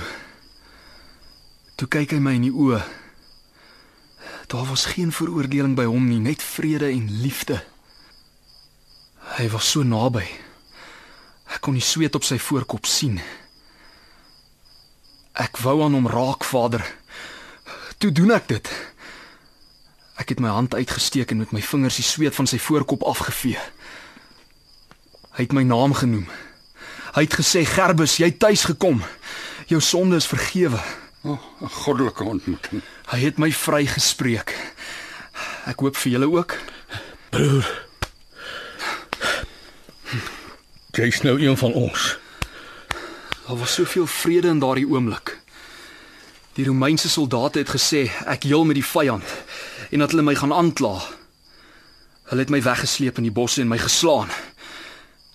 toe 1.80 1.88
kyk 1.88 2.12
hy 2.14 2.20
my 2.22 2.34
in 2.36 2.46
die 2.46 2.54
oë. 2.54 2.82
Daar 4.52 4.68
was 4.68 4.84
geen 4.92 5.10
veroordeling 5.14 5.74
by 5.78 5.88
hom 5.88 6.04
nie, 6.10 6.20
net 6.20 6.44
vrede 6.44 6.90
en 6.92 7.08
liefde. 7.22 7.62
Hy 9.42 9.48
was 9.50 9.66
so 9.72 9.82
naby. 9.82 10.22
Ek 11.50 11.64
kon 11.66 11.74
die 11.74 11.82
sweet 11.82 12.14
op 12.14 12.22
sy 12.22 12.36
voorkop 12.38 12.86
sien. 12.86 13.16
Ek 15.34 15.58
wou 15.64 15.80
aan 15.82 15.96
hom 15.98 16.06
raak, 16.06 16.46
Vader. 16.46 16.84
Toe 17.98 18.12
doen 18.14 18.30
ek 18.36 18.46
dit. 18.52 18.70
Ek 20.22 20.30
het 20.30 20.38
my 20.38 20.52
hand 20.54 20.78
uitgesteek 20.78 21.34
en 21.34 21.42
met 21.42 21.50
my 21.50 21.64
vingers 21.72 21.98
die 21.98 22.06
sweet 22.06 22.38
van 22.38 22.46
sy 22.46 22.62
voorkop 22.62 23.02
afgevee. 23.02 23.58
Hy 25.34 25.48
het 25.48 25.58
my 25.58 25.66
naam 25.66 25.98
genoem. 25.98 26.30
Hy 27.18 27.26
het 27.26 27.34
gesê: 27.42 27.66
"Gerbus, 27.66 28.20
jy 28.22 28.30
het 28.30 28.38
tuis 28.38 28.62
gekom. 28.70 29.02
Jou 29.66 29.82
sonde 29.82 30.22
is 30.22 30.30
vergewe." 30.30 30.78
O, 31.24 31.34
oh, 31.34 31.42
'n 31.62 31.68
goddelike 31.82 32.24
ontmoeting. 32.24 32.82
Hy 33.10 33.18
het 33.18 33.38
my 33.38 33.50
vrygespreek. 33.50 34.54
Ek 35.66 35.80
hoop 35.80 35.96
vir 35.96 36.12
julle 36.12 36.30
ook. 36.30 36.58
Broer. 37.30 37.81
Jy's 40.92 41.22
nou 41.22 41.40
een 41.40 41.56
van 41.56 41.72
ons. 41.72 42.18
Daar 43.46 43.56
was 43.56 43.72
soveel 43.72 44.06
vrede 44.06 44.48
in 44.48 44.58
daardie 44.58 44.88
oomblik. 44.88 45.38
Die 46.52 46.66
Romeinse 46.66 47.08
soldate 47.08 47.58
het 47.58 47.70
gesê 47.72 48.10
ek 48.28 48.42
heel 48.44 48.64
met 48.68 48.76
die 48.76 48.84
vyand 48.84 49.24
en 49.88 50.02
dat 50.04 50.10
hulle 50.12 50.22
my 50.22 50.34
gaan 50.36 50.52
aankla. 50.52 50.98
Hulle 52.28 52.44
het 52.44 52.52
my 52.52 52.60
weggesleep 52.62 53.16
in 53.16 53.24
die 53.24 53.32
bosse 53.32 53.62
en 53.64 53.70
my 53.72 53.78
geslaan. 53.80 54.28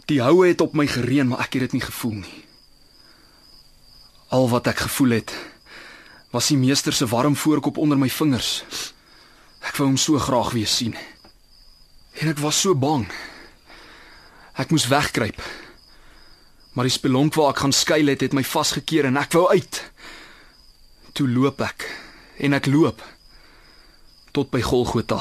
Die 0.06 0.22
houe 0.22 0.46
het 0.48 0.62
op 0.62 0.76
my 0.78 0.86
gereën, 0.88 1.26
maar 1.28 1.42
ek 1.48 1.58
het 1.58 1.66
dit 1.66 1.74
nie 1.80 1.82
gevoel 1.82 2.20
nie. 2.20 2.44
Al 4.30 4.46
wat 4.50 4.70
ek 4.70 4.84
gevoel 4.86 5.16
het 5.18 5.34
was 6.30 6.52
die 6.54 6.60
meester 6.62 6.94
se 6.94 7.08
warm 7.10 7.36
voorkop 7.36 7.78
onder 7.82 7.98
my 7.98 8.10
vingers. 8.10 8.62
Ek 9.66 9.82
wou 9.82 9.90
hom 9.90 9.98
so 9.98 10.22
graag 10.22 10.54
weer 10.54 10.70
sien. 10.70 10.94
En 12.22 12.30
ek 12.30 12.46
was 12.46 12.62
so 12.62 12.78
bang. 12.78 13.10
Ek 14.58 14.74
moes 14.74 14.88
wegkruip. 14.90 15.38
Maar 16.74 16.90
die 16.90 16.94
spelonk 16.94 17.38
waar 17.38 17.54
ek 17.54 17.62
gaan 17.64 17.74
skuil 17.74 18.10
het, 18.12 18.26
het 18.26 18.34
my 18.38 18.44
vasgekeer 18.46 19.10
en 19.10 19.18
ek 19.22 19.38
wou 19.38 19.48
uit. 19.54 19.82
Toe 21.18 21.28
loop 21.30 21.62
ek 21.66 21.86
en 22.42 22.58
ek 22.58 22.70
loop 22.70 23.02
tot 24.38 24.52
by 24.54 24.62
Golgotha. 24.62 25.18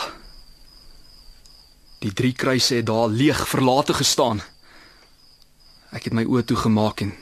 Die 2.04 2.12
drie 2.12 2.34
kruise 2.36 2.76
het 2.76 2.88
daar 2.90 3.08
leeg 3.08 3.40
verlate 3.48 3.96
gestaan. 3.96 4.42
Ek 5.96 6.08
het 6.08 6.16
my 6.16 6.26
oë 6.28 6.44
toegemaak 6.44 7.00
en 7.06 7.14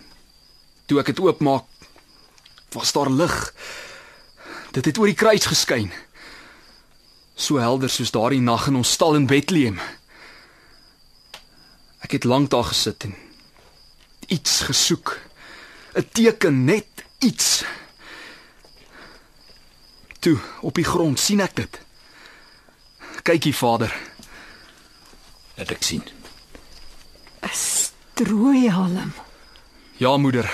toe 0.90 0.98
ek 1.00 1.12
dit 1.12 1.22
oopmaak, 1.22 1.68
was 2.74 2.90
daar 2.92 3.10
lig. 3.10 3.36
Dit 4.74 4.90
het 4.90 4.98
oor 4.98 5.06
die 5.06 5.18
kruis 5.18 5.46
geskyn. 5.46 5.92
So 7.38 7.62
helder 7.62 7.90
soos 7.90 8.10
daardie 8.14 8.42
nag 8.42 8.66
in 8.70 8.82
ons 8.82 8.90
stal 8.90 9.14
in 9.14 9.30
Bethlehem. 9.30 9.78
Ek 12.04 12.10
het 12.18 12.24
lank 12.28 12.50
daar 12.52 12.64
gesit 12.68 13.04
en 13.08 13.14
iets 14.28 14.60
gesoek. 14.68 15.18
'n 15.94 16.08
Teken, 16.12 16.64
net 16.64 16.86
iets. 17.18 17.64
Toe, 20.18 20.38
op 20.60 20.74
die 20.74 20.84
grond 20.84 21.18
sien 21.20 21.40
ek 21.40 21.54
dit. 21.56 21.80
Kykie, 23.22 23.54
Vader. 23.56 23.94
Dat 25.54 25.70
ek 25.70 25.82
sien. 25.82 26.02
'n 27.42 27.48
Strooihalm, 27.52 29.12
Ja, 29.96 30.16
moeder. 30.16 30.52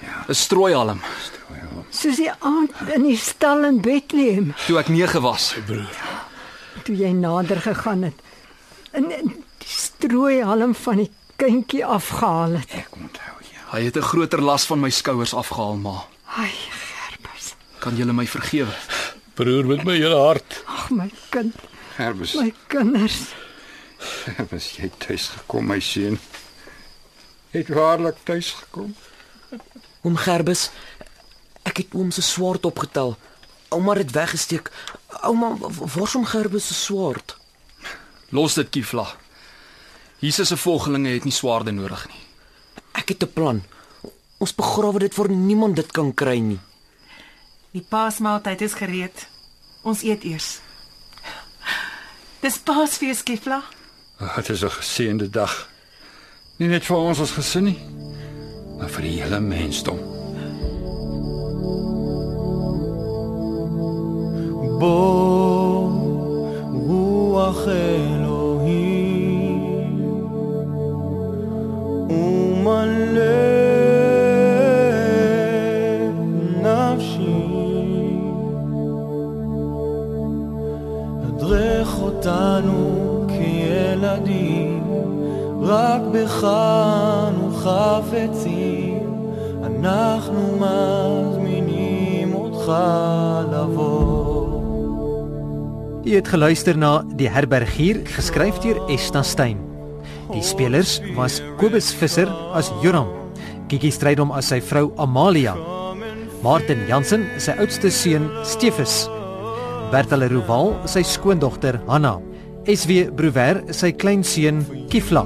Ja. 0.00 0.24
'n 0.28 0.34
Strooihalm. 0.34 1.00
soos 1.90 2.16
die 2.16 2.30
aand 2.32 2.70
in 2.94 3.02
die 3.02 3.16
stal 3.16 3.64
in 3.64 3.80
Bethlehem 3.80 4.54
Toe 4.66 4.78
ek 4.78 4.88
9 4.88 5.22
was. 5.22 5.54
toe 6.84 6.96
jy 6.96 7.10
nader 7.12 7.60
gegaan 7.60 8.02
het. 8.02 8.14
En 8.90 9.10
en 9.10 9.44
die 9.66 9.74
strooihalm 9.74 10.74
van 10.78 11.02
die 11.02 11.10
kindjie 11.40 11.84
afgehaal 11.84 12.60
het. 12.60 12.74
Ek 12.78 12.94
onthou 12.96 13.34
ja. 13.50 13.62
Hy 13.72 13.82
het 13.88 13.96
'n 13.96 14.08
groter 14.10 14.40
las 14.40 14.66
van 14.66 14.80
my 14.80 14.90
skouers 14.90 15.34
afgehaal, 15.34 15.76
ma. 15.76 16.06
Ai, 16.36 16.52
Gerbus. 16.70 17.54
Kan 17.78 17.96
julle 17.96 18.12
my 18.12 18.26
vergewe? 18.26 18.74
Broer 19.34 19.66
met 19.66 19.84
my 19.84 19.96
hele 19.96 20.16
hart. 20.16 20.62
Ag 20.66 20.90
my 20.90 21.10
kind, 21.30 21.54
Gervus, 21.96 22.34
my 22.34 22.54
kinders. 22.68 23.34
Gervus, 23.98 24.76
jy 24.76 24.82
het 24.82 24.98
tuis 24.98 25.28
gekom, 25.28 25.66
my 25.66 25.80
seun. 25.80 26.18
Jy 27.50 27.58
het 27.58 27.68
waarlik 27.68 28.16
tuis 28.24 28.50
gekom. 28.52 28.94
Oom 30.02 30.16
Gerbus, 30.16 30.70
ek 31.62 31.76
het 31.76 31.94
oom 31.94 32.10
se 32.10 32.22
swaard 32.22 32.64
opgetel. 32.64 33.16
Ouma 33.68 33.94
het 33.94 34.06
dit 34.06 34.14
weggesteek. 34.14 34.70
Ouma, 35.22 35.56
waar's 35.94 36.14
oom 36.14 36.24
Gerbus 36.24 36.66
se 36.66 36.74
swaard? 36.74 37.36
Los 38.30 38.54
dit, 38.54 38.68
Kifla. 38.70 39.16
Jesus 40.18 40.48
se 40.48 40.56
volgelinge 40.56 41.08
het 41.12 41.24
nie 41.24 41.32
swaarde 41.32 41.70
nodig 41.70 42.06
nie. 42.08 42.22
Ek 42.92 43.08
het 43.08 43.22
'n 43.22 43.32
plan. 43.32 43.62
Ons 44.38 44.54
begrawe 44.54 44.98
dit 44.98 45.14
voor 45.14 45.30
niemand 45.30 45.76
dit 45.76 45.92
kan 45.92 46.14
kry 46.14 46.38
nie. 46.38 46.58
Die 47.70 47.84
Paasmaaltyd 47.88 48.60
is 48.60 48.74
gereed. 48.74 49.28
Ons 49.82 50.02
eet 50.02 50.24
eers. 50.24 50.60
Dis 52.40 52.58
Paasfees, 52.58 53.22
Kefla. 53.22 53.62
Dit 54.36 54.48
is 54.48 54.62
'n 54.62 54.70
geseënde 54.70 55.30
dag. 55.30 55.68
Nie 56.56 56.68
net 56.68 56.84
vir 56.84 56.96
ons 56.96 57.20
as 57.20 57.30
gesin 57.30 57.64
nie, 57.64 57.78
maar 58.78 58.88
vir 58.88 59.02
die 59.02 59.20
hele 59.20 59.40
mensdom. 59.40 59.98
Bo, 64.78 64.94
uache. 66.72 68.15
ומלא 72.16 73.20
נפשי. 76.62 77.46
הדרך 81.22 82.00
אותנו 82.02 83.26
כילדים 83.28 84.82
רק 85.62 86.00
בך 86.12 86.44
אנו 86.44 87.50
חפצים. 87.54 88.98
אנחנו 89.64 90.58
מזמינים 90.60 92.34
אותך 92.34 92.72
לבוא. 93.52 94.46
Jy 96.06 96.14
het 96.14 96.28
geluister 96.28 96.76
na 96.76 97.02
Die 97.16 97.30
Herbergier 97.30 97.96
geskryf 98.16 98.58
deur 98.58 98.76
Esta 98.88 99.22
Stein. 99.22 99.75
Die 100.36 100.42
spelers 100.44 100.98
was 101.16 101.40
Kobus 101.56 101.94
Visser 101.96 102.28
as 102.52 102.68
Joram, 102.82 103.08
Kiki 103.70 103.88
Strydom 103.88 104.34
as 104.36 104.50
sy 104.52 104.58
vrou 104.60 104.90
Amalia, 105.00 105.54
Martin 106.44 106.82
Jansen 106.90 107.24
sy 107.40 107.54
oudste 107.56 107.88
seun 107.88 108.26
Stefus, 108.44 109.06
Bertel 109.94 110.26
Roval 110.34 110.74
sy 110.92 111.00
skoondogter 111.08 111.78
Hanna, 111.88 112.18
SW 112.68 113.06
Brouwer 113.16 113.62
sy 113.72 113.94
kleinseun 113.96 114.60
Kifla, 114.92 115.24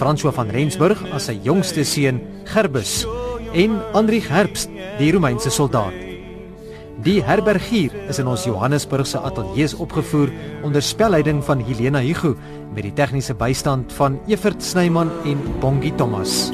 François 0.00 0.32
van 0.40 0.48
Rensburg 0.56 1.04
as 1.12 1.28
sy 1.28 1.36
jongste 1.44 1.84
seun 1.84 2.22
Gerbus 2.48 3.02
en 3.52 3.76
Andrieg 3.92 4.32
Herbst, 4.32 4.72
die 4.96 5.12
Romeinse 5.12 5.52
soldaat. 5.52 6.00
Die 7.04 7.18
Herbergier 7.20 7.92
is 8.08 8.16
in 8.22 8.28
ons 8.30 8.46
Johannesburgse 8.48 9.20
ateljee 9.20 9.74
opgevoer 9.84 10.30
onder 10.64 10.80
spelleiding 10.80 11.42
van 11.44 11.60
Helena 11.60 12.00
Hugo 12.00 12.32
met 12.74 12.82
die 12.88 12.92
tegniese 12.92 13.34
bystand 13.38 13.92
van 13.94 14.18
Evert 14.26 14.62
Snyman 14.62 15.10
en 15.24 15.40
Bongie 15.62 15.94
Thomas. 15.94 16.50